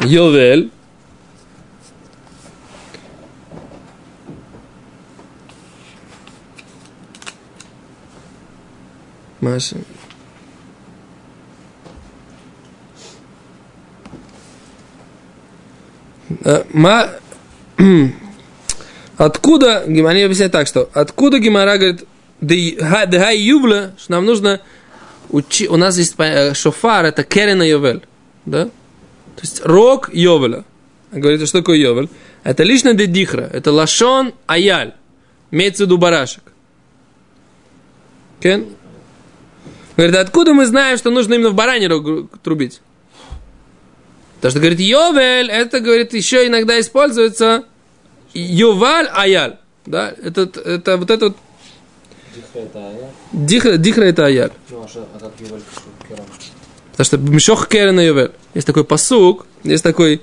йовель, 0.00 0.72
Маша. 9.40 9.76
Э, 16.44 16.64
Ма... 16.72 17.10
Откуда, 19.18 19.82
они 19.82 20.00
объясняют 20.00 20.52
так, 20.52 20.66
что 20.66 20.90
откуда 20.92 21.38
Гимара 21.38 21.78
говорит, 21.78 22.08
дехай 22.40 23.38
ювла, 23.38 23.92
что 23.96 24.10
нам 24.10 24.26
нужно 24.26 24.60
учи, 25.32 25.68
у 25.68 25.76
нас 25.76 25.98
есть 25.98 26.14
э, 26.18 26.54
шофар, 26.54 27.06
это 27.06 27.24
керена 27.24 27.62
йовель, 27.62 28.02
да? 28.46 28.66
То 28.66 29.42
есть 29.42 29.62
рог 29.64 30.10
йовеля. 30.12 30.64
Говорит, 31.10 31.46
что 31.48 31.58
такое 31.58 31.78
йовель? 31.78 32.08
Это 32.44 32.62
лично 32.62 32.94
дедихра, 32.94 33.48
это 33.52 33.72
лашон 33.72 34.34
аяль, 34.46 34.94
имеется 35.50 35.84
в 35.84 35.86
виду 35.86 35.98
барашек. 35.98 36.44
Кен? 38.40 38.66
Говорит, 39.96 40.16
откуда 40.16 40.52
мы 40.54 40.66
знаем, 40.66 40.96
что 40.96 41.10
нужно 41.10 41.34
именно 41.34 41.50
в 41.50 41.54
баране 41.54 41.88
рог 41.88 42.30
трубить? 42.42 42.80
Потому 44.36 44.50
что, 44.50 44.60
говорит, 44.60 44.80
йовель, 44.80 45.50
это, 45.50 45.80
говорит, 45.80 46.14
еще 46.14 46.46
иногда 46.46 46.80
используется 46.80 47.64
юваль 48.34 49.08
аяль. 49.12 49.58
Да, 49.86 50.12
это, 50.22 50.42
это 50.64 50.96
вот 50.96 51.10
это 51.10 51.26
вот. 51.26 51.36
Дихра, 53.32 53.76
дихра 53.76 54.04
это 54.04 54.26
аяк. 54.26 54.52
Потому 56.92 57.04
что 57.04 57.16
бимшох 57.16 57.68
керен 57.68 58.00
ювель. 58.00 58.32
Есть 58.54 58.66
такой 58.66 58.84
посук, 58.84 59.46
есть 59.64 59.82
такой 59.82 60.20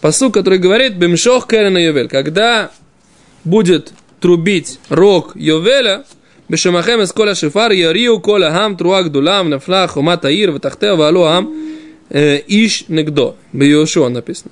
посук, 0.00 0.34
который 0.34 0.58
говорит 0.58 0.96
бимшох 0.96 1.46
керен 1.48 1.76
ювель. 1.76 2.08
Когда 2.08 2.70
будет 3.44 3.92
трубить 4.20 4.80
рог 4.88 5.36
йовеля, 5.36 6.04
бешамахем 6.48 7.02
из 7.02 7.12
кола 7.12 7.34
шифар 7.34 7.72
яриу 7.72 8.20
кола 8.20 8.50
хам 8.50 8.76
труак 8.76 9.10
дулам 9.10 9.50
нафла 9.50 9.86
хума 9.86 10.16
таир 10.16 10.50
ватахте 10.50 10.94
валу 10.94 11.24
хам 11.24 11.54
э, 12.10 12.42
иш 12.46 12.84
негдо. 12.88 13.36
Бьюшуа 13.52 14.08
написано. 14.08 14.50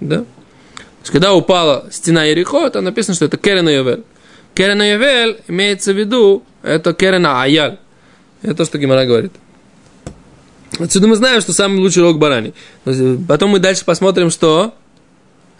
Да? 0.00 0.18
То 0.18 1.02
есть, 1.02 1.12
когда 1.12 1.34
упала 1.34 1.88
стена 1.90 2.24
Ерихо, 2.24 2.70
там 2.70 2.84
написано, 2.84 3.14
что 3.14 3.24
это 3.24 3.36
Керен 3.36 3.68
Ювель. 3.68 4.04
Керен 4.54 4.82
Ювель 4.82 5.38
имеется 5.48 5.92
в 5.92 5.96
виду 5.96 6.42
это 6.62 6.92
Керена 6.92 7.42
Аяль. 7.42 7.78
Это 8.42 8.54
то, 8.54 8.64
что 8.64 8.78
Гимара 8.78 9.04
говорит. 9.04 9.32
Отсюда 10.78 11.08
мы 11.08 11.16
знаем, 11.16 11.40
что 11.40 11.52
самый 11.52 11.78
лучший 11.78 12.02
рог 12.02 12.18
барани. 12.18 12.54
Потом 13.26 13.50
мы 13.50 13.58
дальше 13.58 13.84
посмотрим, 13.84 14.30
что 14.30 14.74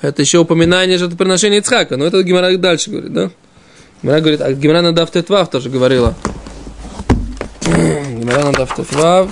это 0.01 0.23
еще 0.23 0.39
упоминание 0.39 0.97
жертвоприношения 0.99 1.59
Ицхака. 1.59 1.97
Но 1.97 2.05
это 2.05 2.23
Гимара 2.23 2.57
дальше 2.57 2.91
говорит, 2.91 3.13
да? 3.13 3.31
Гимара 4.03 4.21
говорит, 4.21 4.41
а 4.41 4.53
Гимара 4.53 4.83
на 4.83 4.93
Дафтетвав 4.93 5.51
тоже 5.51 5.71
говорила. 5.71 6.15
Гимара 7.63 8.45
на 8.45 8.53
Дафтетвав 8.53 9.31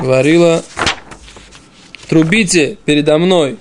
говорила, 0.00 0.62
трубите 2.08 2.78
передо 2.84 3.18
мной 3.18 3.58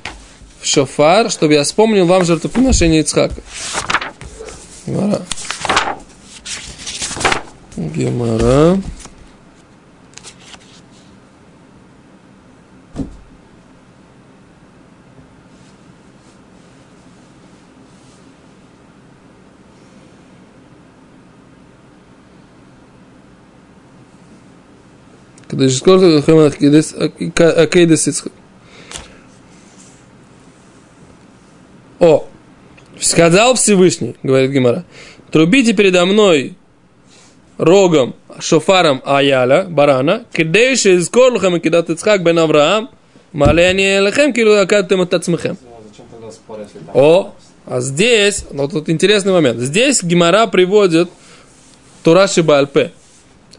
в 0.60 0.68
шофар, 0.68 1.32
чтобы 1.32 1.54
я 1.54 1.64
вспомнил 1.64 2.06
вам 2.06 2.24
жертвоприношение 2.24 3.02
Ицхака. 3.02 3.42
Гимара. 4.86 5.24
Гимара. 7.79 8.75
כדי 25.49 25.71
שזכור 25.71 25.97
לכם 25.97 26.39
על 26.39 26.51
הקיידס 27.57 28.07
יצחק. 28.07 28.31
О, 32.01 32.29
сказал 33.01 33.55
Всевышний, 33.55 34.15
говорит 34.23 34.53
Гимара, 34.53 34.85
трубите 35.33 35.73
передо 35.73 36.07
мной 36.07 36.57
рогом, 37.58 38.16
шофаром 38.40 39.02
Аяля, 39.06 39.66
барана, 39.70 40.26
кидейши 40.34 40.96
из 40.96 41.10
корлухам 41.10 41.58
и 41.58 41.60
кидат 41.60 41.90
Ицхак 41.90 42.24
бен 42.24 42.40
Авраам, 42.40 42.90
мале 43.32 43.68
они 43.68 44.00
лехем, 44.00 44.34
килу 44.34 44.54
акадтем 44.54 45.02
от 45.02 45.14
ацмехем. 45.14 45.58
Ну? 46.20 46.32
О, 46.94 47.34
а 47.66 47.80
здесь, 47.80 48.46
вот 48.52 48.72
тут 48.72 48.90
интересный 48.90 49.32
момент. 49.32 49.60
Здесь 49.60 50.04
Гимара 50.04 50.48
приводит 50.48 51.10
Тураши 52.04 52.44
Бальпе. 52.44 52.92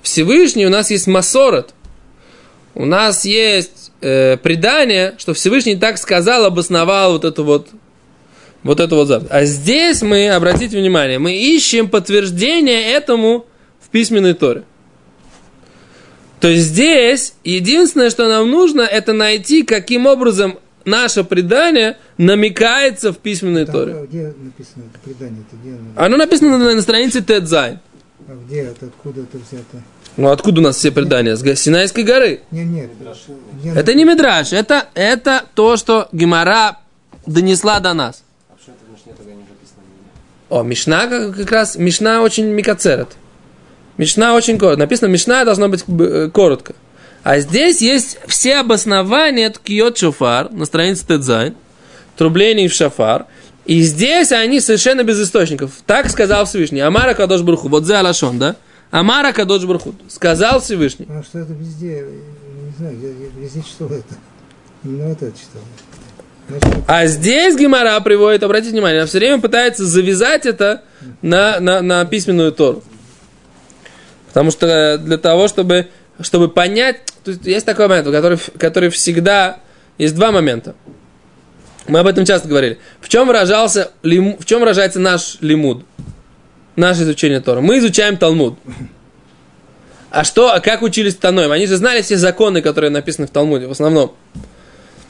Всевышний 0.03 0.67
у 0.67 0.71
нас 0.71 0.91
есть 0.91 1.07
Масорот. 1.07 1.73
У 2.75 2.85
нас 2.85 3.25
есть 3.25 3.93
э, 4.01 4.37
предание, 4.37 5.15
что 5.19 5.33
Всевышний 5.33 5.77
так 5.77 5.97
сказал, 5.97 6.45
обосновал 6.45 7.13
вот 7.13 7.25
эту 7.25 7.45
вот 7.45 7.69
вот 8.65 8.81
эту 8.81 8.97
вот 8.97 9.09
заповедь. 9.09 9.31
А 9.31 9.45
здесь 9.45 10.03
мы, 10.03 10.31
обратите 10.31 10.79
внимание, 10.79 11.19
мы 11.19 11.37
ищем 11.37 11.89
подтверждение 11.89 12.93
этому 12.93 13.47
письменной 13.95 14.35
Торе. 14.35 14.65
То 16.41 16.49
есть 16.49 16.65
здесь 16.67 17.35
единственное, 17.45 18.11
что 18.11 18.29
нам 18.29 18.51
нужно, 18.51 18.81
это 18.81 19.13
найти, 19.13 19.63
каким 19.63 20.07
образом 20.07 20.59
наше 20.85 21.23
предание 21.23 21.97
намекается 22.19 23.13
в 23.13 23.19
письменной 23.19 23.67
Там, 23.67 23.73
Торе. 23.73 23.93
а 23.95 24.07
где 24.07 24.35
написано 24.37 24.83
это 24.91 24.99
предание? 25.05 25.45
Это 25.49 25.57
где 25.63 25.71
оно? 25.77 26.07
Оно 26.07 26.17
написано 26.17 26.59
на, 26.59 26.75
на 26.75 26.83
странице 26.83 27.23
Тедзайн. 27.23 27.79
А 28.27 28.37
где 28.45 28.63
это? 28.63 28.87
Откуда 28.87 29.21
это 29.21 29.39
взято? 29.39 29.81
Ну 30.17 30.29
откуда 30.31 30.61
у 30.61 30.65
нас 30.65 30.77
все 30.77 30.91
предания? 30.91 31.37
С 31.37 31.61
Синайской 31.61 32.03
горы. 32.03 32.41
Нет, 32.51 32.67
нет. 32.67 32.91
Где 33.61 33.71
Это 33.71 33.95
не 33.95 34.05
Мидраш, 34.05 34.53
это, 34.53 34.89
это 34.95 35.45
то, 35.55 35.77
что 35.77 36.09
Гимара 36.11 36.79
донесла 37.27 37.79
до 37.79 37.95
нас. 37.95 38.25
А 38.51 38.57
почему 38.57 38.75
это 38.75 38.85
в 38.87 38.93
Мишне 38.93 39.13
тогда 39.17 39.33
не 39.35 39.43
записано? 39.43 39.85
О, 40.51 40.63
Мишна 40.65 41.07
как, 41.07 41.37
как 41.37 41.53
раз, 41.53 41.77
Мишна 41.77 42.23
очень 42.23 42.47
микоцерет. 42.47 43.11
Мишна 43.97 44.35
очень 44.35 44.59
коротко. 44.59 44.81
Написано, 44.81 45.09
Мишна 45.09 45.45
должна 45.45 45.69
быть 45.69 45.85
э, 45.87 46.31
коротко. 46.33 46.75
А 47.23 47.39
здесь 47.41 47.81
есть 47.81 48.19
все 48.27 48.57
обоснования 48.57 49.49
ткиот 49.51 49.97
шофар 49.97 50.53
на 50.53 50.67
странице 50.67 51.07
Тедзайн, 51.07 51.55
трублений 52.17 52.69
в 52.69 52.73
шафар. 52.73 53.27
И 53.65 53.81
здесь 53.81 54.31
они 54.33 54.61
совершенно 54.61 55.05
без 55.05 55.21
источников. 55.23 55.73
Так 55.87 56.11
сказал 56.11 56.45
Всевышний. 56.45 56.81
Амара 56.81 57.15
Кадош 57.15 57.41
Бруху. 57.41 57.69
Вот 57.69 57.87
за 57.87 58.01
Алашон, 58.01 58.39
да? 58.39 58.57
Амара 58.91 59.33
Кадош 59.33 59.65
Бруху. 59.65 59.95
Сказал 60.09 60.61
Всевышний. 60.61 61.07
Потому 61.07 61.25
что 61.25 61.39
это 61.39 61.53
везде, 61.55 62.05
не 62.67 62.73
знаю, 62.77 62.99
я, 63.01 63.09
я 63.09 63.43
везде 63.43 63.63
читал 63.63 63.89
это. 63.89 64.15
Именно 64.85 65.09
вот 65.09 65.23
это 65.23 65.33
читал. 65.33 65.63
Значит, 66.49 66.85
А 66.87 67.07
здесь 67.07 67.57
Гимара 67.57 67.99
приводит, 68.01 68.43
обратите 68.43 68.73
внимание, 68.73 69.01
она 69.01 69.07
все 69.07 69.19
время 69.19 69.41
пытается 69.41 69.87
завязать 69.87 70.45
это 70.45 70.83
на, 71.23 71.59
на, 71.59 71.81
на 71.81 72.05
письменную 72.05 72.53
Тору. 72.53 72.83
Потому 74.35 74.51
что 74.51 74.99
для 74.99 75.17
того, 75.17 75.47
чтобы, 75.47 75.91
чтобы 76.21 76.49
понять, 76.49 76.97
то 77.23 77.31
есть 77.31 77.47
есть 77.47 77.65
такой 77.65 77.87
момент, 77.87 78.09
который, 78.09 78.37
который 78.59 78.91
всегда, 78.91 79.61
есть 79.97 80.17
два 80.17 80.33
момента. 80.33 80.75
Мы 81.87 82.01
об 82.01 82.09
этом 82.09 82.25
часто 82.25 82.49
говорили. 82.49 82.81
В 83.01 83.09
чем 83.09 83.29
выражался, 83.29 83.93
в 84.03 84.45
чем 84.45 84.59
выражается 84.59 84.99
наш 84.99 85.37
лимуд? 85.41 85.85
Наше 86.75 87.03
изучение 87.03 87.41
Тора. 87.41 87.61
Мы 87.61 87.79
изучаем 87.79 88.17
Талмуд. 88.17 88.59
А 90.11 90.25
что, 90.25 90.53
а 90.53 90.59
как 90.59 90.83
учились 90.83 91.15
Таноем? 91.15 91.53
Они 91.53 91.67
же 91.67 91.77
знали 91.77 92.03
все 92.03 92.17
законы, 92.17 92.61
которые 92.61 92.91
написаны 92.91 93.29
в 93.29 93.31
Талмуде, 93.31 93.69
в 93.69 93.71
основном. 93.71 94.17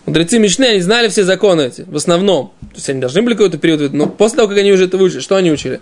Мудрецы 0.05 0.39
Мишны, 0.39 0.65
они 0.65 0.81
знали 0.83 1.09
все 1.09 1.25
законы 1.25 1.63
эти, 1.63 1.83
в 1.83 1.97
основном. 1.97 2.53
То 2.61 2.75
есть 2.75 2.91
они 2.91 3.01
должны 3.01 3.23
были 3.23 3.33
какой-то 3.33 3.57
период, 3.57 3.91
но 3.95 4.07
после 4.07 4.37
того, 4.37 4.49
как 4.49 4.59
они 4.59 4.71
уже 4.71 4.85
это 4.85 4.99
выучили, 4.99 5.21
что 5.21 5.37
они 5.37 5.51
учили? 5.51 5.81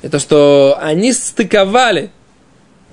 Это 0.00 0.18
что 0.18 0.78
они 0.80 1.12
стыковали, 1.12 2.12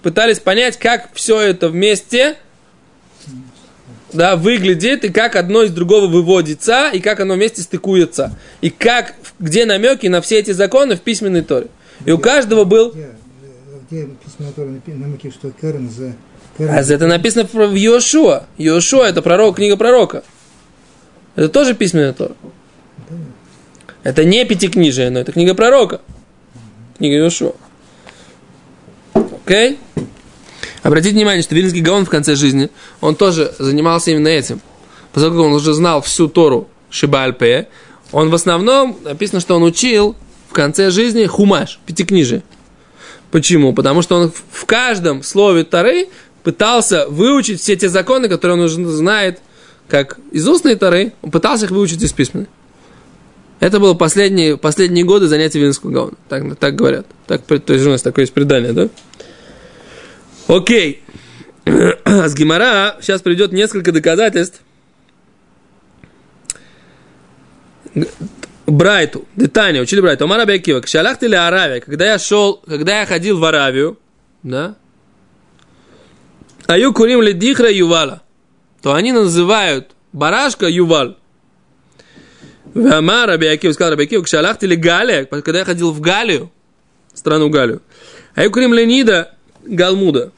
пытались 0.05 0.37
понять, 0.37 0.77
как 0.77 1.09
все 1.15 1.41
это 1.41 1.67
вместе 1.67 2.35
да, 4.13 4.35
выглядит, 4.35 5.03
и 5.03 5.09
как 5.09 5.35
одно 5.35 5.63
из 5.63 5.71
другого 5.71 6.05
выводится, 6.05 6.91
и 6.93 6.99
как 6.99 7.21
оно 7.21 7.33
вместе 7.33 7.63
стыкуется. 7.63 8.37
И 8.61 8.69
как, 8.69 9.15
где 9.39 9.65
намеки 9.65 10.05
на 10.05 10.21
все 10.21 10.37
эти 10.37 10.51
законы 10.51 10.95
в 10.95 11.01
письменной 11.01 11.41
торе. 11.41 11.69
И 12.05 12.11
у 12.11 12.19
каждого 12.19 12.65
был... 12.65 12.91
Где, 12.91 13.07
где 13.89 14.09
письменная 14.23 14.53
Тора 14.53 14.69
намеки, 14.85 15.31
что 15.31 15.49
Керн 15.49 15.89
за... 15.89 16.13
А 16.59 16.81
это 16.81 17.07
написано 17.07 17.49
в 17.51 17.73
Йошуа. 17.73 18.45
Йошуа 18.59 19.05
это 19.05 19.23
пророк, 19.23 19.55
книга 19.55 19.75
пророка. 19.75 20.23
Это 21.35 21.49
тоже 21.49 21.73
письменная 21.73 22.13
Тора. 22.13 22.35
Это 24.03 24.23
не 24.23 24.45
пятикнижие, 24.45 25.09
но 25.09 25.21
это 25.21 25.31
книга 25.31 25.55
пророка. 25.55 26.01
Книга 26.99 27.15
Йошуа. 27.15 27.55
Окей? 29.45 29.79
Обратите 30.85 31.15
внимание, 31.15 31.41
что 31.41 31.55
Вильнский 31.55 31.81
Гаон 31.81 32.05
в 32.05 32.11
конце 32.11 32.35
жизни, 32.35 32.69
он 33.01 33.15
тоже 33.15 33.51
занимался 33.57 34.11
именно 34.11 34.27
этим. 34.27 34.61
Поскольку 35.13 35.39
он 35.39 35.53
уже 35.53 35.73
знал 35.73 35.99
всю 36.03 36.27
Тору 36.27 36.67
Шибальпе, 36.91 37.69
он 38.11 38.29
в 38.29 38.35
основном, 38.35 38.95
написано, 39.03 39.39
что 39.39 39.55
он 39.55 39.63
учил 39.63 40.15
в 40.47 40.53
конце 40.53 40.91
жизни 40.91 41.25
хумаш, 41.25 41.79
пятикнижие. 41.87 42.43
Почему? 43.31 43.73
Потому 43.73 44.03
что 44.03 44.15
он 44.15 44.31
в 44.51 44.65
каждом 44.65 45.23
слове 45.23 45.63
Торы 45.63 46.09
пытался 46.43 47.07
выучить 47.07 47.61
все 47.61 47.75
те 47.75 47.89
законы, 47.89 48.29
которые 48.29 48.55
он 48.59 48.65
уже 48.65 48.85
знает, 48.85 49.39
как 49.87 50.19
из 50.31 50.47
устной 50.47 50.75
Торы, 50.75 51.13
он 51.23 51.31
пытался 51.31 51.65
их 51.65 51.71
выучить 51.71 52.03
из 52.03 52.13
письменной. 52.13 52.45
Это 53.59 53.79
было 53.79 53.95
последние, 53.95 54.55
последние 54.55 55.03
годы 55.03 55.27
занятий 55.27 55.57
Вильнского 55.57 55.89
Гаона. 55.89 56.13
Так, 56.29 56.55
так 56.57 56.75
говорят. 56.75 57.07
Так, 57.25 57.41
то 57.41 57.73
есть 57.73 57.87
у 57.87 57.89
нас 57.89 58.03
такое 58.03 58.25
есть 58.25 58.33
предание, 58.33 58.71
да? 58.71 58.89
Окей. 60.47 61.03
С 61.65 62.35
Гимара 62.35 62.97
сейчас 63.01 63.21
придет 63.21 63.51
несколько 63.51 63.91
доказательств. 63.91 64.61
Брайту, 68.67 69.27
Детания, 69.35 69.81
учили 69.81 70.01
Брайту. 70.01 70.25
Омар 70.25 70.41
Абиакива, 70.41 70.81
кшалах 70.81 71.17
ты 71.17 71.27
ли 71.27 71.35
Аравия, 71.35 71.79
когда 71.79 72.05
я 72.05 72.19
шел, 72.19 72.55
когда 72.67 72.99
я 72.99 73.05
ходил 73.05 73.39
в 73.39 73.45
Аравию, 73.45 73.99
да, 74.43 74.75
Аю 76.67 76.93
курим 76.93 77.21
ли 77.21 77.33
дихра 77.33 77.71
ювала, 77.71 78.23
то 78.81 78.93
они 78.93 79.11
называют 79.11 79.91
барашка 80.13 80.67
ювал. 80.67 81.15
Амар 82.73 83.29
Абиакив, 83.29 83.73
сказал 83.73 83.93
Абиакив, 83.93 84.23
кшалах 84.23 84.57
ты 84.57 84.65
ли 84.65 84.75
Галия, 84.75 85.25
когда 85.25 85.59
я 85.59 85.65
ходил 85.65 85.91
в 85.91 86.01
Галию, 86.01 86.51
страну 87.13 87.49
Галию. 87.49 87.81
Аю 88.33 88.51
курим 88.51 88.73
ли 88.73 88.85
Нида 88.85 89.34
Галмуда, 89.65 90.31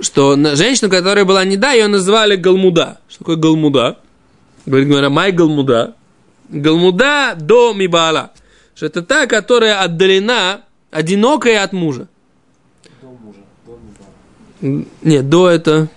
что 0.00 0.36
женщину, 0.54 0.90
которая 0.90 1.24
была 1.24 1.44
не 1.44 1.56
да, 1.56 1.72
ее 1.72 1.88
называли 1.88 2.36
Галмуда. 2.36 3.00
Что 3.08 3.20
такое 3.20 3.36
Галмуда? 3.36 3.98
Говорит, 4.66 4.88
говоря, 4.88 5.10
май 5.10 5.32
Галмуда. 5.32 5.94
Галмуда 6.48 7.34
до 7.38 7.72
Мибала. 7.74 8.32
Что 8.74 8.86
это 8.86 9.02
та, 9.02 9.26
которая 9.26 9.82
отдалена, 9.82 10.62
одинокая 10.90 11.62
от 11.62 11.72
мужа. 11.72 12.08
До 13.02 13.08
мужа, 13.08 13.38
до 13.66 13.78
Мибала. 14.62 14.86
Нет, 15.02 15.28
до 15.28 15.48
это... 15.48 15.88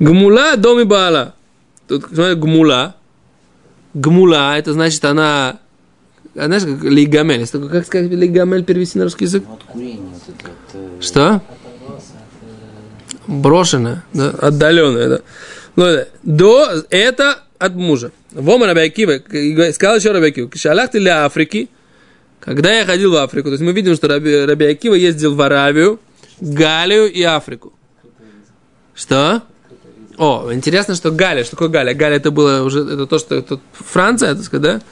Гмула 0.00 0.56
до 0.56 0.74
Мибала. 0.78 1.34
Тут, 1.86 2.06
смотри, 2.12 2.34
гмула. 2.34 2.96
Гмула, 3.94 4.58
это 4.58 4.72
значит, 4.72 5.04
она... 5.04 5.60
а 6.36 6.46
Знаешь, 6.46 6.62
как 6.64 6.82
лигамель. 6.82 7.40
Если 7.40 7.66
Как 7.68 7.86
сказать 7.86 8.10
лигамель 8.10 8.64
перевести 8.64 8.98
на 8.98 9.04
русский 9.04 9.24
язык? 9.24 9.44
Ну, 9.46 9.54
от 9.54 9.64
курения 9.64 10.08
вот 10.12 10.22
это. 10.28 10.50
вот, 10.72 10.98
э, 10.98 11.02
Что? 11.02 11.42
Брошенная, 13.26 14.04
да, 14.12 14.30
отдаленная, 14.30 15.08
да. 15.08 15.20
Ну, 15.76 15.84
это, 15.84 16.08
до, 16.22 16.68
это 16.90 17.38
от 17.58 17.74
мужа. 17.74 18.12
Вома 18.32 18.66
Рабиакива, 18.66 19.20
сказал 19.72 19.96
еще 19.96 20.12
Рабиакива, 20.12 20.50
шалах 20.54 20.90
ты 20.90 21.00
для 21.00 21.24
Африки, 21.24 21.70
когда 22.40 22.72
я 22.72 22.84
ходил 22.84 23.12
в 23.12 23.16
Африку, 23.16 23.48
то 23.48 23.52
есть 23.52 23.62
мы 23.62 23.72
видим, 23.72 23.94
что 23.94 24.08
Раби, 24.08 24.44
Рабиакива 24.44 24.94
ездил 24.94 25.34
в 25.34 25.40
Аравию, 25.40 26.00
Галию 26.40 27.10
и 27.10 27.22
Африку. 27.22 27.72
Что? 28.94 29.42
О, 30.18 30.50
интересно, 30.52 30.94
что 30.94 31.10
Галия, 31.10 31.42
что 31.42 31.52
такое 31.52 31.68
Галия? 31.68 31.94
Галия 31.94 32.18
это 32.18 32.30
было 32.30 32.62
уже, 32.62 32.80
это 32.80 33.06
то, 33.06 33.18
что 33.18 33.34
это 33.34 33.58
Франция, 33.72 34.34
так 34.34 34.44
сказать, 34.44 34.62
да? 34.62 34.82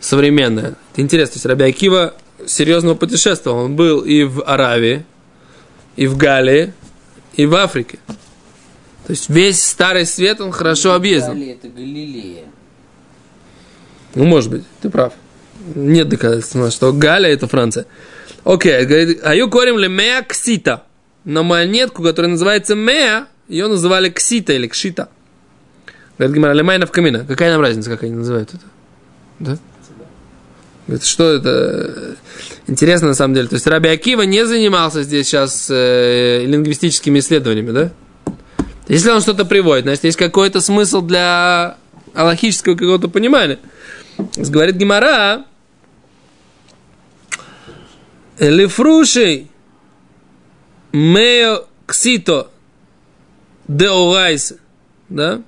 Современная. 0.00 0.76
Это 0.92 1.02
интересно, 1.02 1.34
то 1.34 1.36
есть 1.36 1.46
Раби 1.46 1.64
Акива 1.64 2.14
серьезно 2.46 2.94
путешествовал. 2.94 3.64
Он 3.64 3.76
был 3.76 4.00
и 4.00 4.24
в 4.24 4.42
Аравии, 4.44 5.04
и 5.96 6.06
в 6.06 6.16
Галии, 6.16 6.72
и 7.34 7.46
в 7.46 7.54
Африке. 7.54 7.98
То 9.06 9.10
есть 9.10 9.28
весь 9.28 9.62
Старый 9.62 10.06
Свет 10.06 10.40
он 10.40 10.52
хорошо 10.52 10.94
объездил. 10.94 11.32
Галилея, 11.32 11.54
это 11.54 11.68
Галилея. 11.68 12.44
Ну, 14.14 14.24
может 14.24 14.50
быть, 14.50 14.64
ты 14.80 14.90
прав. 14.90 15.12
Нет 15.74 16.08
доказательств, 16.08 16.56
что 16.74 16.92
Галия 16.92 17.32
это 17.32 17.46
Франция. 17.46 17.86
Окей, 18.44 18.84
говорит, 18.86 19.24
аю 19.24 19.50
корим 19.50 19.78
ли 19.78 19.88
меа 19.88 20.22
ксита. 20.22 20.84
На 21.24 21.42
монетку, 21.42 22.02
которая 22.02 22.30
называется 22.30 22.74
меа, 22.74 23.26
ее 23.48 23.66
называли 23.66 24.08
ксита 24.08 24.54
или 24.54 24.66
кшита. 24.66 25.10
Говорит 26.16 26.36
Гимара, 26.36 26.52
лемайна 26.52 26.86
в 26.86 26.90
камина. 26.90 27.26
Какая 27.26 27.52
нам 27.52 27.60
разница, 27.60 27.90
как 27.90 28.02
они 28.02 28.12
называют 28.12 28.54
это? 28.54 28.64
Да? 29.38 29.58
Говорит, 30.90 31.06
что 31.06 31.34
это? 31.34 32.16
Интересно 32.66 33.06
на 33.06 33.14
самом 33.14 33.34
деле. 33.34 33.46
То 33.46 33.54
есть 33.54 33.66
Раби 33.68 33.88
Акива 33.88 34.22
не 34.22 34.44
занимался 34.44 35.04
здесь 35.04 35.28
сейчас 35.28 35.68
э, 35.70 36.44
лингвистическими 36.44 37.20
исследованиями, 37.20 37.70
да? 37.70 37.92
Если 38.88 39.08
он 39.08 39.20
что-то 39.20 39.44
приводит, 39.44 39.84
значит, 39.84 40.02
есть 40.02 40.18
какой-то 40.18 40.60
смысл 40.60 41.00
для 41.00 41.76
аллахического 42.12 42.74
какого-то 42.74 43.06
понимания. 43.06 43.60
Говорит 44.36 44.74
Гимара, 44.74 45.44
Лифрушей 48.40 49.48
мео 50.90 51.66
ксито 51.86 52.50
деорайса, 53.68 54.56
да? 55.08 55.40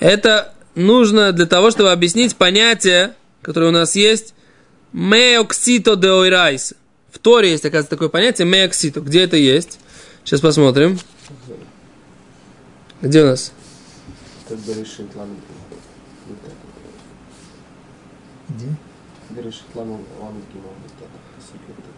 Это 0.00 0.54
нужно 0.74 1.30
для 1.30 1.46
того, 1.46 1.70
чтобы 1.70 1.92
объяснить 1.92 2.34
понятие, 2.34 3.14
которое 3.42 3.66
у 3.68 3.72
нас 3.72 3.96
есть, 3.96 4.34
меоксито 4.92 5.96
деорайса. 5.96 6.76
В 7.10 7.18
Торе 7.18 7.50
есть, 7.50 7.64
оказывается, 7.64 7.90
такое 7.90 8.08
понятие 8.08 8.46
меоксито. 8.46 9.00
Где 9.00 9.22
это 9.22 9.36
есть? 9.36 9.78
Сейчас 10.24 10.40
посмотрим. 10.40 10.98
Где 13.02 13.22
у 13.22 13.26
нас? 13.26 13.52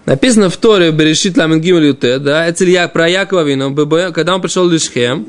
Написано 0.06 0.50
в 0.50 0.56
Торе 0.56 0.90
Берешит 0.90 1.36
Ламен 1.36 1.60
Гимел 1.60 1.80
Юте, 1.80 2.18
да, 2.18 2.46
это 2.46 2.64
я 2.64 2.88
про 2.88 3.08
Якова 3.08 3.42
Вину, 3.42 3.74
когда 4.12 4.34
он 4.34 4.42
пришел 4.42 4.68
в 4.68 4.72
Лишхем, 4.72 5.26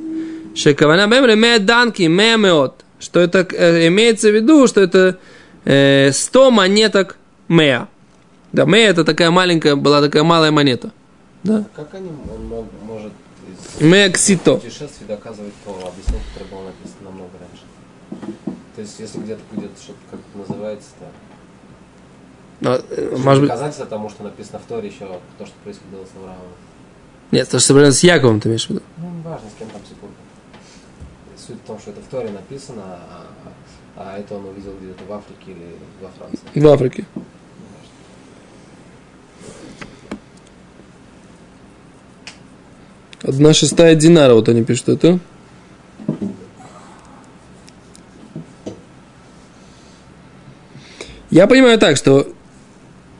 Шекавана 0.53 1.07
Бемре 1.07 1.35
Ме 1.35 1.59
Данки, 1.59 2.03
Ме 2.03 2.35
Меот, 2.37 2.83
что 2.99 3.21
это 3.21 3.47
э, 3.51 3.87
имеется 3.87 4.29
в 4.29 4.35
виду, 4.35 4.67
что 4.67 4.81
это 4.81 5.17
э, 5.65 6.11
100 6.11 6.51
монеток 6.51 7.17
Меа. 7.47 7.87
Да, 8.51 8.65
Меа 8.65 8.89
это 8.89 9.03
такая 9.03 9.31
маленькая, 9.31 9.75
была 9.75 10.01
такая 10.01 10.23
малая 10.23 10.51
монета. 10.51 10.91
Да. 11.43 11.65
Как 11.75 11.93
они, 11.93 12.09
он 12.33 12.47
мог, 12.47 12.65
может 12.83 13.11
из 13.77 13.81
Меа 13.81 14.09
Ксито. 14.09 14.55
путешествий 14.55 15.05
доказывать 15.07 15.53
то 15.65 15.71
объяснение, 15.71 16.23
которое 16.33 16.49
было 16.51 16.65
написано 16.67 17.03
намного 17.03 17.31
раньше? 17.39 18.35
То 18.75 18.81
есть, 18.81 18.99
если 18.99 19.19
где-то 19.19 19.41
будет 19.51 19.71
что-то 19.79 19.99
как 20.11 20.19
это 20.19 20.37
называется, 20.49 20.89
то 20.99 21.05
А, 22.61 22.83
э, 22.89 23.15
Может 23.17 23.41
быть, 23.41 23.49
доказательство 23.49 23.85
тому, 23.85 24.09
что 24.09 24.23
написано 24.23 24.59
в 24.59 24.63
Торе 24.63 24.87
еще, 24.87 25.07
то, 25.37 25.45
что 25.45 25.55
происходило 25.63 26.03
с 26.05 26.09
Авраамом. 26.17 26.41
нет, 27.31 27.49
то, 27.49 27.59
что 27.59 27.67
современное 27.67 27.93
с 27.93 28.03
Яковом 28.03 28.39
ты 28.39 28.49
имеешь 28.49 28.65
в 28.67 28.69
виду. 28.69 28.81
Ну, 28.97 29.09
не 29.09 29.21
важно, 29.21 29.49
с 29.49 29.59
кем 29.59 29.69
там 29.69 29.81
секунду 29.87 30.15
суть 31.39 31.57
в 31.63 31.67
том, 31.67 31.79
что 31.79 31.91
это 31.91 32.01
в 32.01 32.05
Торе 32.05 32.29
написано, 32.29 32.83
а, 32.83 33.25
а 33.95 34.17
это 34.17 34.35
он 34.35 34.45
увидел 34.45 34.73
где-то 34.81 35.03
в 35.05 35.13
Африке 35.13 35.51
или 35.51 35.75
во 36.01 36.09
Франции. 36.09 36.39
В 36.53 36.67
Африке. 36.67 37.05
Одна 43.23 43.53
шестая 43.53 43.95
динара, 43.95 44.35
вот 44.35 44.49
они 44.49 44.63
пишут 44.63 44.89
это. 44.89 45.19
Я 51.31 51.47
понимаю 51.47 51.79
так, 51.79 51.97
что 51.97 52.31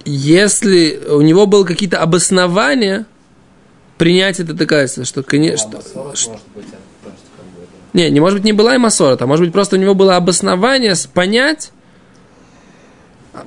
если 0.05 1.01
у 1.09 1.21
него 1.21 1.47
было 1.47 1.65
какие-то 1.65 1.99
обоснования 1.99 3.07
принять 3.97 4.39
это 4.39 4.53
доказательство, 4.53 5.05
что, 5.05 5.23
конечно... 5.23 5.71
Ну, 5.71 6.11
а 6.11 6.15
что, 6.15 6.31
может 6.31 6.47
быть, 6.53 6.65
не, 7.95 8.11
не 8.11 8.19
может 8.19 8.39
быть 8.39 8.45
не 8.45 8.51
была 8.51 8.75
и 8.75 8.77
Масорот, 8.77 9.21
а 9.21 9.25
может 9.25 9.45
быть 9.45 9.53
просто 9.53 9.77
у 9.77 9.79
него 9.79 9.95
было 9.95 10.17
обоснование 10.17 10.93
понять, 11.13 11.71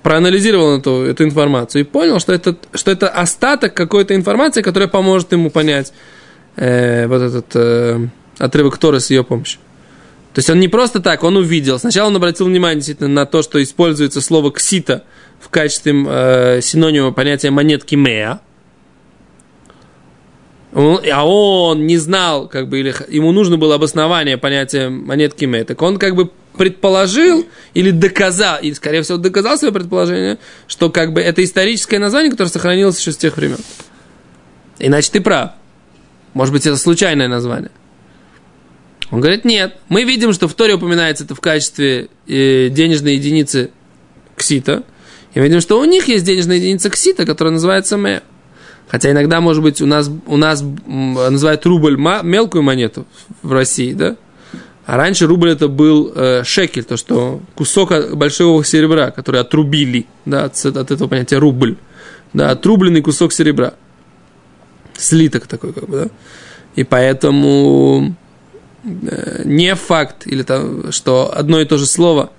проанализировал 0.03 0.79
эту, 0.79 1.03
эту 1.03 1.25
информацию 1.25 1.83
и 1.83 1.85
понял, 1.85 2.19
что 2.19 2.33
это, 2.33 2.57
что 2.73 2.91
это 2.91 3.09
остаток 3.09 3.75
какой-то 3.75 4.15
информации, 4.15 4.63
которая 4.63 4.89
поможет 4.89 5.33
ему 5.33 5.51
понять 5.51 5.93
э, 6.57 7.07
вот 7.07 7.21
этот 7.21 7.47
э, 7.55 8.09
отрывок 8.39 8.79
Торы 8.79 9.01
с 9.01 9.11
ее 9.11 9.23
помощью. 9.23 9.61
То 10.33 10.39
есть 10.39 10.49
он 10.49 10.61
не 10.61 10.69
просто 10.69 11.01
так, 11.01 11.25
он 11.25 11.37
увидел. 11.37 11.79
Сначала 11.79 12.09
он 12.09 12.17
обратил 12.17 12.47
внимание 12.47 12.77
действительно 12.77 13.09
на 13.09 13.27
то, 13.27 13.43
что 13.43 13.63
используется 13.63 14.21
слово 14.23 14.51
«ксита» 14.51 15.05
в 15.41 15.51
качестве 15.51 15.93
э, 16.07 16.61
синонима 16.63 17.13
понятия 17.13 17.51
монетки 17.51 17.97
«меа». 17.97 18.41
Он- 20.73 21.01
а 21.11 21.27
он 21.27 21.87
не 21.87 21.97
знал, 21.97 22.47
как 22.49 22.69
бы, 22.69 22.81
или 22.81 22.95
ему 23.09 23.33
нужно 23.33 23.57
было 23.57 23.77
обоснование 23.77 24.37
понятия 24.37 24.89
монетки 24.89 25.47
«меа». 25.47 25.65
Так 25.65 25.81
он 25.81 25.99
как 25.99 26.15
бы 26.15 26.31
предположил 26.57 27.47
или 27.73 27.91
доказал, 27.91 28.59
и, 28.61 28.75
скорее 28.75 29.03
всего, 29.03 29.17
доказал 29.17 29.57
свое 29.57 29.73
предположение, 29.73 30.39
что 30.67 30.91
как 30.91 31.13
бы 31.13 31.21
это 31.21 31.43
историческое 31.43 31.99
название, 31.99 32.31
которое 32.31 32.51
сохранилось 32.51 32.99
еще 32.99 33.13
с 33.13 33.17
тех 33.17 33.37
времен. 33.37 33.59
Иначе 34.79 35.11
ты 35.11 35.21
прав. 35.21 35.53
Может 36.35 36.53
быть, 36.53 36.67
это 36.67 36.77
случайное 36.77 37.29
название. 37.29 37.71
Он 39.11 39.21
говорит, 39.21 39.45
нет, 39.45 39.77
мы 39.89 40.05
видим, 40.05 40.33
что 40.35 40.49
в 40.49 40.55
Торе 40.55 40.75
упоминается 40.75 41.25
это 41.25 41.35
в 41.35 41.41
качестве 41.41 42.09
э, 42.27 42.69
денежной 42.69 43.15
единицы 43.15 43.71
ксита. 44.37 44.83
И 45.33 45.41
видим, 45.41 45.61
что 45.61 45.81
у 45.81 45.85
них 45.85 46.09
есть 46.09 46.25
денежная 46.25 46.57
единица 46.57 46.91
ксита, 46.91 47.25
которая 47.25 47.55
называется 47.55 47.97
мэ. 47.97 48.23
Хотя 48.89 49.11
иногда, 49.11 49.41
может 49.41 49.63
быть, 49.63 49.81
у 49.83 49.87
нас, 49.87 50.11
у 50.27 50.37
нас 50.37 50.65
называют 50.87 51.65
рубль 51.67 51.97
мелкую 51.97 52.63
монету 52.63 53.07
в 53.43 53.53
России, 53.53 53.93
да? 53.93 54.17
А 54.87 54.97
раньше 54.97 55.27
рубль 55.27 55.51
это 55.51 55.69
был 55.69 56.11
э, 56.15 56.45
шекель, 56.45 56.85
то, 56.85 56.97
что 56.97 57.43
кусок 57.55 57.93
большого 58.17 58.65
серебра, 58.65 59.11
который 59.11 59.43
отрубили, 59.43 60.07
да, 60.25 60.45
от, 60.45 60.65
от 60.65 60.91
этого 60.91 61.09
понятия 61.09 61.37
рубль. 61.37 61.77
Да, 62.33 62.51
отрубленный 62.51 63.03
кусок 63.03 63.35
серебра. 63.35 63.75
Слиток 64.97 65.47
такой, 65.47 65.75
как 65.75 65.87
бы, 65.87 65.97
да. 66.05 66.09
И 66.75 66.85
поэтому 66.85 68.15
э, 68.85 69.43
не 69.45 69.75
факт, 69.75 70.27
или 70.27 70.43
там, 70.43 70.91
что 70.91 71.37
одно 71.37 71.61
и 71.61 71.67
то 71.67 71.77
же 71.77 71.85
слово. 71.85 72.31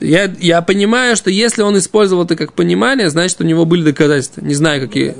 Я, 0.00 0.32
я 0.38 0.62
понимаю, 0.62 1.16
что 1.16 1.30
если 1.30 1.62
он 1.62 1.76
использовал 1.78 2.24
это 2.24 2.36
как 2.36 2.52
понимание, 2.52 3.10
значит, 3.10 3.40
у 3.40 3.44
него 3.44 3.64
были 3.64 3.82
доказательства. 3.82 4.40
Не 4.42 4.54
знаю, 4.54 4.80
какие. 4.86 5.10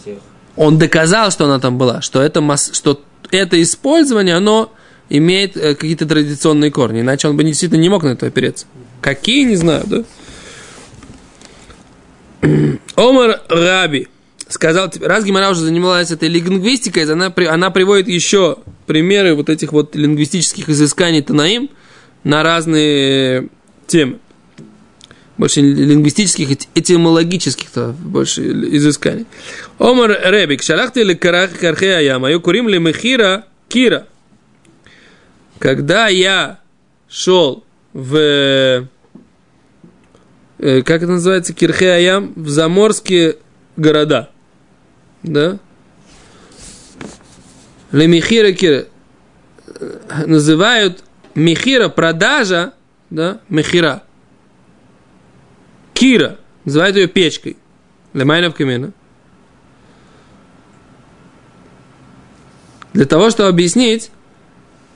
Всех 0.00 0.18
Он 0.56 0.78
доказал, 0.78 1.30
что 1.30 1.44
она 1.46 1.58
там 1.58 1.78
была, 1.78 2.00
что 2.02 2.22
это, 2.22 2.40
мас- 2.40 2.70
что 2.72 3.00
это 3.30 3.60
использование, 3.62 4.36
оно 4.36 4.72
имеет 5.08 5.56
э, 5.56 5.74
какие-то 5.74 6.06
традиционные 6.06 6.70
корни. 6.70 7.00
Иначе 7.00 7.28
он 7.28 7.36
бы 7.36 7.44
действительно 7.44 7.80
не 7.80 7.88
мог 7.88 8.02
на 8.02 8.08
это 8.10 8.26
опереться. 8.26 8.66
Какие, 9.00 9.44
не 9.44 9.56
знаю, 9.56 9.84
да? 9.86 10.04
Омар 12.96 13.40
Раби 13.48 14.08
сказал, 14.52 14.90
раз 15.00 15.24
Гимара 15.24 15.50
уже 15.50 15.60
занималась 15.60 16.10
этой 16.10 16.28
лингвистикой, 16.28 17.10
она, 17.10 17.32
она 17.48 17.70
приводит 17.70 18.08
еще 18.08 18.58
примеры 18.86 19.34
вот 19.34 19.48
этих 19.48 19.72
вот 19.72 19.96
лингвистических 19.96 20.68
изысканий 20.68 21.22
Танаим 21.22 21.70
на 22.24 22.42
разные 22.42 23.48
темы. 23.86 24.18
Больше 25.38 25.60
лингвистических, 25.60 26.50
эти- 26.50 26.68
этимологических-то 26.74 27.94
больше 27.98 28.42
изысканий. 28.76 29.26
Омар 29.78 30.18
Ребик, 30.24 30.62
шалахты 30.62 31.02
ли 31.02 31.14
кархе 31.14 31.96
аям, 31.96 32.24
аю 32.24 32.40
курим 32.40 32.68
ли 32.68 32.78
мехира 32.78 33.46
кира. 33.68 34.06
Когда 35.58 36.08
я 36.08 36.58
шел 37.08 37.64
в 37.92 38.16
э, 38.16 38.84
как 40.82 41.02
это 41.02 41.12
называется, 41.12 41.52
Кирхе 41.52 41.90
Аям, 41.90 42.32
в 42.36 42.48
заморские 42.48 43.36
города. 43.76 44.30
Да? 45.22 45.58
Лемихира 47.92 48.52
Кира. 48.52 48.86
Э, 49.66 50.24
Называют 50.26 51.04
Михира 51.34 51.88
продажа, 51.88 52.74
да, 53.10 53.40
Михира. 53.48 54.02
Кира. 55.94 56.38
Называют 56.64 56.96
ее 56.96 57.06
печкой. 57.06 57.56
Лемайнов 58.12 58.54
камена. 58.54 58.92
Для 62.92 63.06
того, 63.06 63.30
чтобы 63.30 63.48
объяснить, 63.48 64.10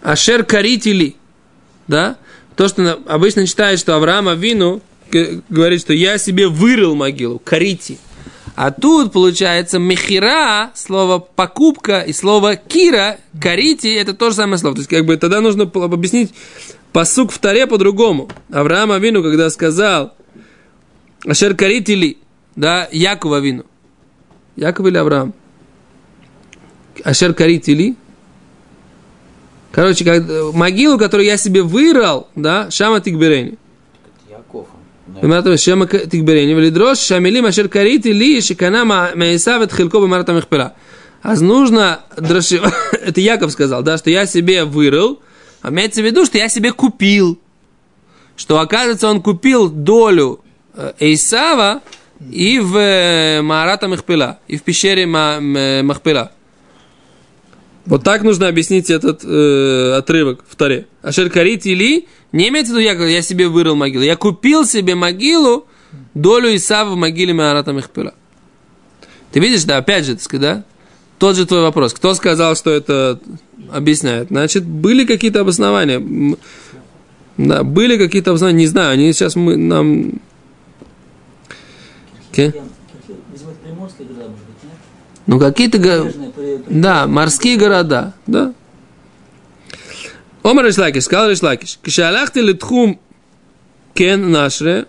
Ашер 0.03 0.45
карители, 0.45 1.17
да, 1.89 2.17
то, 2.55 2.69
что 2.69 3.01
обычно 3.07 3.47
читает, 3.47 3.79
что 3.79 3.97
Авраам 3.97 4.29
Авину 4.29 4.83
г- 5.11 5.41
говорит, 5.49 5.81
что 5.81 5.93
я 5.95 6.19
себе 6.19 6.47
вырыл 6.49 6.95
могилу, 6.95 7.39
карити. 7.39 7.99
А 8.57 8.71
тут, 8.71 9.13
получается, 9.13 9.79
мехира, 9.79 10.71
слово 10.75 11.19
покупка, 11.19 12.01
и 12.01 12.15
слово 12.15 12.57
кира, 12.57 13.19
карити, 13.39 13.87
это 13.87 14.15
то 14.15 14.31
же 14.31 14.37
самое 14.37 14.57
слово. 14.57 14.77
То 14.77 14.81
есть, 14.81 14.89
как 14.89 15.05
бы, 15.05 15.19
тогда 15.19 15.43
нужно 15.43 15.65
объяснить 15.65 16.33
посук 16.93 17.33
в 17.33 17.39
таре 17.39 17.67
по-другому. 17.67 18.31
Авраам 18.51 18.93
Авину, 18.93 19.23
когда 19.23 19.51
сказал, 19.51 20.15
Ашер 21.27 21.55
каритили, 21.55 22.17
да, 22.57 22.89
Яков 22.91 23.33
Авину. 23.33 23.67
Яков 24.57 24.87
или 24.87 24.97
Авраам? 24.97 25.35
Ашер 27.05 27.35
каритили, 27.35 27.95
Короче, 29.71 30.07
как, 30.07 30.25
могилу, 30.55 30.97
которую 30.97 31.27
я 31.27 31.37
себе 31.37 31.63
вырыл, 31.63 32.29
да, 32.35 32.71
Шама 32.71 33.03
Тикберени. 33.03 33.59
Яков. 35.09 35.25
Иматом 35.25 35.59
Шама 35.59 35.87
Тикберени. 35.87 36.55
Велидрош 36.55 36.99
Шамилим 36.99 37.47
Ашер 37.47 37.69
Карити 37.69 38.09
Ли 38.09 38.41
Шикана 38.41 38.85
Маисавет 38.85 39.73
Хилко 39.73 39.99
Бемарата 40.01 40.33
Мехпера. 40.33 40.75
А 41.23 41.35
нужно 41.35 42.01
дроши... 42.17 42.61
Это 42.93 43.21
Яков 43.21 43.53
сказал, 43.53 43.83
да, 43.83 43.99
что 43.99 44.11
я 44.11 44.27
себе 44.27 44.65
вырыл, 44.65 45.21
а 45.63 45.71
имеется 45.71 46.03
в 46.03 46.05
виду, 46.05 46.25
что 46.25 46.39
я 46.39 46.49
себе 46.49 46.73
купил. 46.73 47.39
Что, 48.37 48.61
оказывается, 48.61 49.09
он 49.09 49.23
купил 49.23 49.69
долю 49.69 50.41
Эйсава 51.01 51.81
и 52.31 52.61
в 52.61 53.43
Маарата 53.43 53.89
Мехпела, 53.89 54.39
и 54.47 54.57
в 54.57 54.63
пещере 54.63 55.07
Ма- 55.07 55.39
М- 55.39 55.87
Махпела. 55.87 56.33
Вот 57.87 58.03
так 58.05 58.23
нужно 58.23 58.49
объяснить 58.49 58.91
этот 58.91 59.23
э, 59.25 59.95
отрывок 59.97 60.45
в 60.49 60.57
Таре. 60.57 60.87
Ашер 61.03 61.31
Карит 61.31 61.67
или 61.67 62.07
не 62.37 62.49
имеется 62.49 62.73
в 62.73 62.77
виду, 62.77 62.85
я, 62.85 62.93
я 63.07 63.23
себе 63.23 63.49
вырыл 63.49 63.77
могилу. 63.77 64.05
Я 64.05 64.17
купил 64.17 64.65
себе 64.67 64.95
могилу, 64.95 65.67
долю 66.15 66.55
Исава 66.55 66.91
в 66.91 66.97
могиле 66.97 67.33
Маарата 67.33 67.73
Мехпела. 67.73 68.15
Ты 69.33 69.41
видишь, 69.41 69.65
да, 69.65 69.79
опять 69.79 70.05
же, 70.05 70.17
да? 70.33 70.65
Тот 71.19 71.37
же 71.37 71.47
твой 71.47 71.63
вопрос. 71.63 71.95
Кто 71.95 72.15
сказал, 72.15 72.55
что 72.57 72.71
это 72.71 73.19
объясняет? 73.73 74.29
Значит, 74.29 74.65
были 74.65 75.05
какие-то 75.07 75.41
обоснования. 75.41 76.37
Да, 77.39 77.63
были 77.65 77.97
какие-то 77.97 78.31
обоснования, 78.31 78.61
не 78.61 78.67
знаю, 78.67 78.93
они 78.93 79.13
сейчас 79.13 79.35
мы, 79.37 79.57
нам... 79.57 80.21
Нет? 82.37 82.55
Ну, 85.27 85.39
какие-то... 85.39 85.79
го- 85.79 86.11
Да, 86.69 87.07
морские 87.07 87.57
города, 87.57 88.15
да. 88.27 88.53
Омар 90.47 90.69
Ишлакиш, 90.69 91.05
сказал 91.05 91.33
Ишлакиш, 91.33 91.79
Кишалахти 91.83 92.41
литхум 92.41 93.01
кен 93.95 94.31
нашре, 94.31 94.87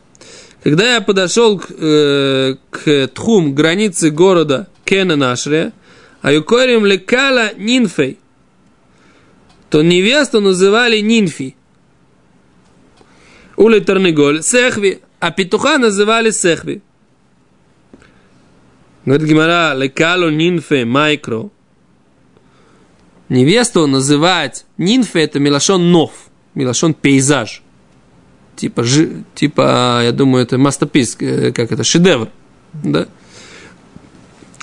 когда 0.63 0.93
я 0.93 1.01
подошел 1.01 1.57
к, 1.57 1.71
э, 1.71 2.55
к 2.69 3.07
тхум, 3.07 3.55
границе 3.55 4.11
города 4.11 4.67
Кена 4.85 5.15
Нашре, 5.15 5.73
а 6.21 6.31
юкорим 6.31 6.85
лекала 6.85 7.55
Нинфей, 7.57 8.19
то 9.71 9.81
невесту 9.81 10.41
называли 10.41 10.99
Нинфи. 10.99 11.55
Ули 13.55 13.79
Тарниголь, 13.79 14.43
Сехви, 14.43 14.99
а 15.19 15.31
петуха 15.31 15.79
называли 15.79 16.29
Сехви. 16.29 16.83
Говорит 19.05 19.27
Гимара, 19.27 19.73
лекало 19.73 20.29
Нинфе 20.29 20.85
майкро. 20.85 21.49
Невесту 23.29 23.87
называть 23.87 24.65
Нинфе 24.77 25.21
это 25.23 25.39
Милашон 25.39 25.91
Нов, 25.91 26.11
Милашон 26.55 26.93
пейзаж. 26.93 27.61
Типа, 28.55 28.83
жи- 28.83 29.23
типа, 29.35 30.01
я 30.03 30.11
думаю, 30.11 30.43
это 30.43 30.57
мастопис, 30.57 31.17
э, 31.19 31.51
как 31.51 31.71
это, 31.71 31.83
шедевр. 31.83 32.29
Да? 32.73 33.07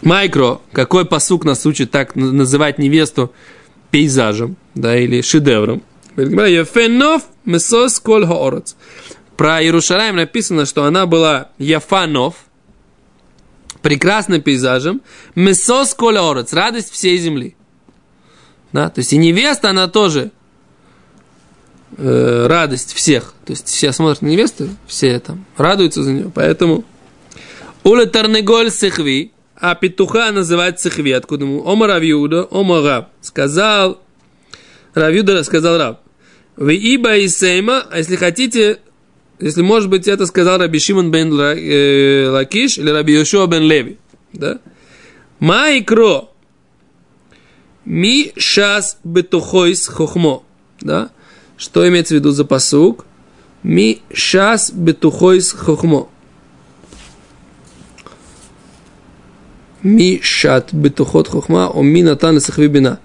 Майкро, 0.03 0.61
какой 0.73 1.05
посук 1.05 1.45
нас 1.45 1.65
учит 1.67 1.91
так 1.91 2.17
называть 2.17 2.79
невесту 2.79 3.33
пейзажем, 3.91 4.57
да, 4.75 4.99
или 4.99 5.21
шедевром. 5.21 5.83
Говорит 6.17 6.33
Гимара, 6.33 6.49
«Ефе 6.49 6.89
нов 6.89 7.23
месос 7.45 8.01
коль. 8.01 8.27
Про 9.37 9.62
Иерушалаем 9.62 10.17
написано, 10.17 10.67
что 10.67 10.85
она 10.85 11.07
была 11.07 11.51
Яфанов, 11.59 12.35
прекрасным 13.83 14.43
пейзажем, 14.43 15.03
месос 15.35 15.95
коль 15.95 16.17
радость 16.19 16.91
всей 16.93 17.19
земли. 17.19 17.57
Да? 18.75 18.91
То 18.91 18.99
есть 18.99 19.12
и 19.12 19.16
невеста, 19.16 19.70
она 19.70 19.87
тоже 19.87 20.33
э, 21.97 22.47
радость 22.49 22.93
всех. 22.93 23.33
То 23.47 23.53
есть 23.53 23.68
все 23.68 23.93
смотрят 23.93 24.20
на 24.20 24.27
невесту, 24.27 24.68
все 24.89 25.20
там 25.20 25.47
радуются 25.57 26.03
за 26.03 26.11
нее. 26.11 26.33
Поэтому 26.35 26.85
Уля 27.85 28.07
Тарнеголь 28.07 28.72
Сехви, 28.72 29.31
а 29.55 29.77
петуха 29.77 30.33
называют 30.33 30.81
Сехви. 30.81 31.12
Откуда 31.12 31.45
ему? 31.45 31.62
Ома 31.64 31.87
Равьюда, 31.87 32.43
Ома 32.47 32.83
Раб. 32.83 33.11
Сказал, 33.20 34.03
Равьюда 34.93 35.45
сказал 35.45 35.79
Раб. 35.79 36.01
Вы 36.57 36.75
иба 36.75 37.14
и 37.14 37.29
сейма, 37.29 37.87
а 37.89 37.99
если 37.99 38.16
хотите, 38.16 38.81
если 39.39 39.62
может 39.62 39.89
быть 39.89 40.09
это 40.09 40.27
сказал 40.27 40.59
Раби 40.59 40.81
Шимон 40.81 41.12
бен 41.12 41.33
э, 41.33 42.29
Лакиш 42.29 42.79
или 42.79 42.91
Раби 42.91 43.14
Йошуа 43.14 43.47
бен 43.47 43.62
Леви. 43.62 43.99
Да? 44.33 44.59
Майкро. 45.39 46.34
Ми 47.87 48.32
шас 48.37 48.99
бетухойс 49.05 49.87
хохмо. 49.87 50.43
Да? 50.80 51.11
Что 51.57 51.89
имеется 51.89 52.14
в 52.14 52.18
виду 52.18 52.32
за 52.32 52.45
посук? 52.45 53.07
Ми 53.62 54.01
шас 54.12 54.72
бетухойс 54.74 55.53
хохмо. 55.53 56.09
Ми 59.82 60.20
шат 60.22 60.70
бетухот 60.72 61.28
хохма, 61.28 61.70
о 61.74 61.82
ми 61.82 62.03
натан 62.03 62.41
сахви 62.41 62.68
бина. 62.68 62.99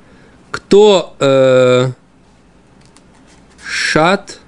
Кто 0.51 1.15
э, 1.19 1.91
шат, 3.65 4.39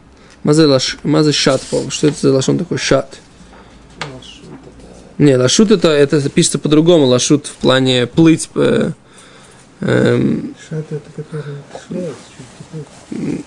мазе 0.43 1.31
шат, 1.31 1.61
что 1.89 2.07
это 2.07 2.17
за 2.21 2.33
лашон 2.33 2.57
такой 2.57 2.77
шат? 2.77 3.19
Не, 5.17 5.37
лашут 5.37 5.71
это, 5.71 5.89
это 5.89 6.27
пишется 6.29 6.57
по-другому, 6.57 7.05
лашут 7.05 7.47
в 7.47 7.55
плане 7.55 8.07
плыть, 8.07 8.49
э, 8.55 8.91
эм, 9.81 10.55
Шат 10.69 10.85
это 10.91 11.11
который 11.15 11.55
шляется 11.87 12.15
чуть 12.37 12.45
тепло. 13.19 13.43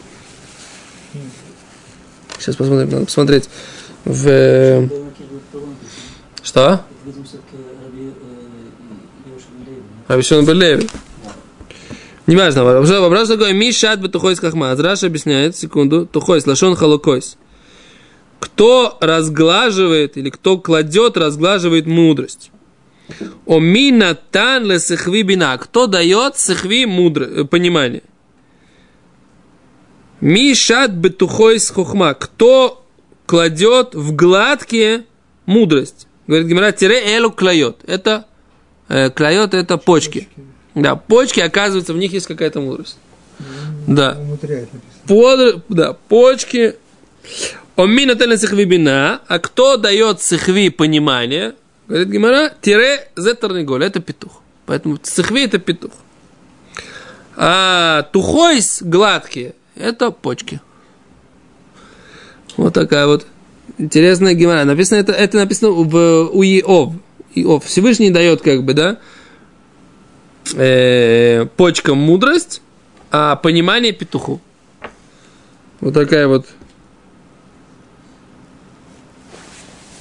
сейчас 2.39 2.57
посмотрим, 2.57 2.91
надо 2.91 3.05
посмотреть 3.07 3.49
в... 4.05 4.28
э. 4.28 4.89
Что? 6.43 6.85
Видимо, 7.07 7.24
все-таки 7.24 7.57
Раби 7.85 8.12
Йоши 9.26 9.47
Леви. 9.66 9.82
Рабишон 10.09 10.45
Белеви. 10.45 10.89
Неважно, 12.26 12.64
вопрос, 12.64 12.91
вопрос 12.91 13.28
такой, 13.28 13.53
Мишат 13.53 14.01
бетухойс 14.01 14.39
хахма. 14.39 14.74
Раша 14.76 15.07
объясняет, 15.07 15.57
секунду, 15.57 16.07
тухойс, 16.07 16.47
лашон 16.47 16.74
халокойс. 16.74 17.37
Кто 18.41 18.97
разглаживает 19.01 20.16
или 20.16 20.30
кто 20.30 20.59
кладет, 20.59 21.16
разглаживает 21.16 21.87
мудрость. 21.87 22.51
О 23.47 23.61
минатан 23.61 24.65
ле 24.65 24.81
сехви 24.81 25.23
бина. 25.23 25.59
Кто 25.59 25.87
дает 25.87 26.39
сехви 26.39 26.87
мудрость, 26.87 27.51
понимание. 27.51 28.03
Мишат 30.21 30.93
бетухойс 30.93 31.71
хохма. 31.71 32.15
Кто 32.15 32.85
кладет 33.27 33.95
в 33.95 34.15
гладкие 34.15 35.05
мудрость. 35.47 36.07
Говорит 36.27 36.49
Гимара, 36.49 36.73
тире 36.73 37.01
элу 37.17 37.31
клает. 37.31 37.77
Это 37.87 38.27
э, 38.89 39.11
клает, 39.11 39.55
это 39.55 39.77
почки. 39.77 40.29
Да, 40.75 40.97
почки, 40.97 41.41
оказывается, 41.41 41.93
в 41.93 41.99
них 41.99 42.13
есть 42.13 42.27
какая-то 42.27 42.61
мудрость. 42.61 42.97
Да. 43.87 44.17
Умудряет 44.19 44.69
написано. 44.73 45.03
Под, 45.07 45.65
да, 45.69 45.93
почки. 45.93 46.77
Омина 47.77 48.15
телен 48.15 48.39
сихви 48.39 48.65
бина, 48.65 49.21
а 49.27 49.39
кто 49.39 49.77
дает 49.77 50.21
сихви 50.21 50.71
понимание, 50.71 51.55
говорит 51.89 52.09
Гимара, 52.09 52.53
тире 52.61 53.09
зетерниголь, 53.16 53.85
это 53.85 54.01
петух. 54.01 54.41
Поэтому 54.66 54.99
сихви 55.03 55.45
это 55.45 55.59
петух. 55.59 55.93
А 57.37 58.03
тухойс 58.12 58.82
гладкие, 58.82 59.55
это 59.76 60.11
почки. 60.11 60.61
Вот 62.57 62.74
такая 62.74 63.07
вот 63.07 63.26
интересная 63.78 64.35
гемора. 64.35 64.64
Написано 64.64 64.99
это, 64.99 65.12
это 65.12 65.39
написано 65.39 65.70
в, 65.70 66.30
у 66.32 66.43
Иов. 66.43 66.95
Иов. 67.35 67.64
Всевышний 67.64 68.11
дает 68.11 68.43
как 68.43 68.62
бы, 68.62 68.74
да, 68.74 68.99
э, 70.55 71.47
почкам 71.57 71.99
мудрость, 71.99 72.62
а 73.11 73.37
понимание 73.37 73.93
петуху. 73.93 74.41
Вот 75.80 75.95
такая 75.95 76.28
вот. 76.28 76.47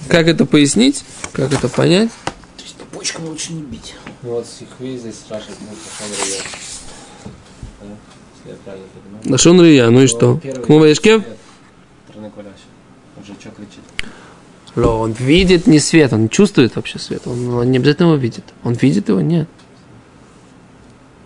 Как 0.08 0.28
это 0.28 0.46
пояснить? 0.46 1.04
Как 1.32 1.52
это 1.54 1.68
понять? 1.70 2.10
То 2.58 2.64
есть 2.64 2.76
по 2.76 2.86
почкам 2.98 3.26
лучше 3.26 3.54
не 3.54 3.62
бить. 3.64 3.96
Ну 4.22 4.32
вот 4.32 4.46
сихви 4.48 4.98
здесь 4.98 5.16
спрашивает, 5.16 5.58
ну, 5.62 5.76
Шон 5.98 6.26
Рия. 6.26 6.42
Да? 9.26 9.32
Лашон 9.32 9.62
Рия, 9.62 9.90
ну 9.90 10.02
и 10.02 10.08
что? 10.08 10.40
Он 13.18 13.24
что 13.24 13.50
кричит? 13.52 13.80
Ло, 14.76 14.98
он 15.00 15.12
видит 15.14 15.68
не 15.68 15.80
свет, 15.80 16.14
он 16.14 16.30
чувствует 16.30 16.76
вообще 16.76 17.00
свет. 17.00 17.22
Он, 17.26 17.54
он 17.54 17.72
не 17.72 17.78
обязательно 17.78 18.08
его 18.08 18.16
видит. 18.16 18.44
Он 18.64 18.74
видит 18.74 19.10
его, 19.10 19.22
нет. 19.22 19.48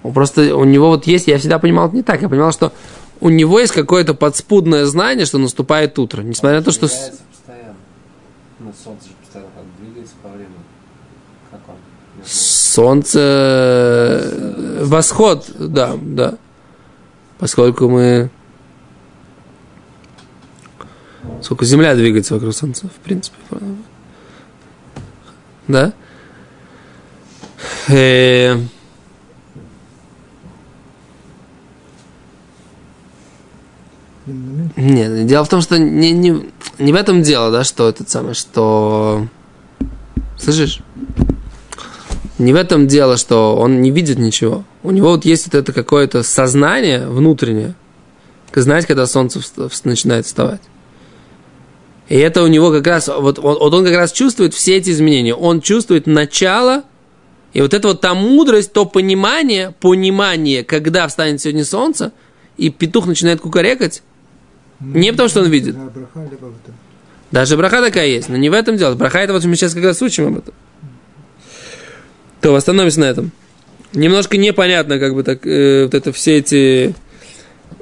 Он 0.03 0.13
просто, 0.13 0.55
у 0.55 0.63
него 0.63 0.89
вот 0.89 1.07
есть, 1.07 1.27
я 1.27 1.37
всегда 1.37 1.57
понимал 1.57 1.87
это 1.87 1.95
не 1.95 2.03
так. 2.03 2.21
Я 2.21 2.29
понимал, 2.29 2.51
что 2.51 2.73
у 3.19 3.29
него 3.29 3.59
есть 3.59 3.73
какое-то 3.73 4.13
подспудное 4.13 4.85
знание, 4.85 5.25
что 5.25 5.37
наступает 5.37 5.97
утро. 5.97 6.21
Несмотря 6.21 6.59
на 6.59 6.63
то, 6.63 6.71
что... 6.71 6.87
с- 6.87 7.13
Постоянно. 8.57 8.59
Ну, 8.59 8.73
солнце 8.73 9.07
же 9.09 9.13
постоянно 9.21 9.51
как 9.55 9.63
двигается 9.79 10.15
по 10.21 10.29
времени. 10.29 10.53
Как 11.51 11.59
он? 11.67 11.75
Знаю. 12.15 12.27
Солнце... 12.27 13.19
э, 13.19 14.83
Восход, 14.83 15.49
да, 15.57 15.97
да. 16.01 16.37
Поскольку 17.39 17.87
мы... 17.89 18.29
Сколько 21.41 21.65
Земля 21.65 21.93
двигается 21.95 22.33
вокруг 22.33 22.53
Солнца, 22.53 22.87
в 22.87 22.99
принципе. 23.03 23.37
Да? 25.67 25.93
Момент. 34.33 34.77
Нет, 34.77 35.25
дело 35.25 35.45
в 35.45 35.49
том, 35.49 35.61
что 35.61 35.77
не, 35.77 36.11
не, 36.11 36.49
не 36.79 36.93
в 36.93 36.95
этом 36.95 37.21
дело, 37.21 37.51
да, 37.51 37.63
что 37.63 37.87
это 37.89 38.09
самое, 38.09 38.33
что... 38.33 39.27
Слышишь? 40.37 40.81
Не 42.37 42.53
в 42.53 42.55
этом 42.55 42.87
дело, 42.87 43.17
что 43.17 43.55
он 43.55 43.81
не 43.81 43.89
видит 43.91 44.19
ничего. 44.19 44.63
У 44.83 44.91
него 44.91 45.09
вот 45.09 45.25
есть 45.25 45.45
вот 45.45 45.55
это 45.55 45.73
какое-то 45.73 46.23
сознание 46.23 47.07
внутреннее, 47.07 47.73
знать, 48.53 48.85
когда 48.85 49.05
солнце 49.05 49.39
начинает 49.83 50.25
вставать. 50.25 50.61
И 52.09 52.15
это 52.15 52.43
у 52.43 52.47
него 52.47 52.71
как 52.71 52.87
раз, 52.87 53.07
вот 53.07 53.37
он, 53.39 53.57
вот 53.59 53.73
он 53.73 53.83
как 53.83 53.95
раз 53.95 54.11
чувствует 54.11 54.53
все 54.53 54.77
эти 54.77 54.91
изменения. 54.91 55.33
Он 55.33 55.61
чувствует 55.61 56.07
начало, 56.07 56.83
и 57.53 57.61
вот 57.61 57.73
это 57.73 57.89
вот 57.89 58.01
та 58.01 58.13
мудрость, 58.13 58.71
то 58.71 58.85
понимание, 58.85 59.73
понимание, 59.79 60.63
когда 60.63 61.07
встанет 61.07 61.41
сегодня 61.41 61.65
солнце, 61.65 62.13
и 62.55 62.69
петух 62.69 63.05
начинает 63.07 63.41
кукарекать, 63.41 64.03
Не 64.79 65.11
потому, 65.11 65.29
что 65.29 65.41
он 65.41 65.49
видит. 65.49 65.75
Даже 67.31 67.57
браха 67.57 67.81
такая 67.81 68.07
есть, 68.07 68.29
но 68.29 68.37
не 68.37 68.49
в 68.49 68.53
этом 68.53 68.77
дело. 68.77 68.95
Браха 68.95 69.19
это 69.19 69.33
вот 69.33 69.43
мы 69.45 69.55
сейчас 69.55 69.73
как 69.73 69.83
раз 69.83 70.01
учим 70.01 70.27
об 70.27 70.37
этом. 70.37 70.53
То 72.41 72.55
остановимся 72.55 72.99
на 73.01 73.05
этом. 73.05 73.31
Немножко 73.93 74.37
непонятно, 74.37 74.99
как 74.99 75.13
бы 75.13 75.23
так, 75.23 75.45
э, 75.45 75.83
вот 75.85 75.93
это 75.93 76.11
все 76.13 76.37
эти 76.37 76.95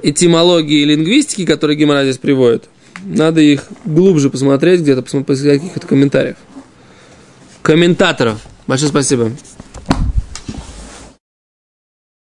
этимологии 0.02 0.80
и 0.80 0.84
лингвистики, 0.84 1.44
которые 1.44 1.76
Гимара 1.76 2.04
здесь 2.04 2.18
приводит. 2.18 2.68
Надо 3.04 3.40
их 3.40 3.64
глубже 3.84 4.30
посмотреть, 4.30 4.80
где-то 4.80 5.02
посмотреть 5.02 5.42
каких-то 5.42 5.86
комментариев. 5.86 6.36
Комментаторов. 7.62 8.40
Большое 8.66 8.90
спасибо. 8.90 9.30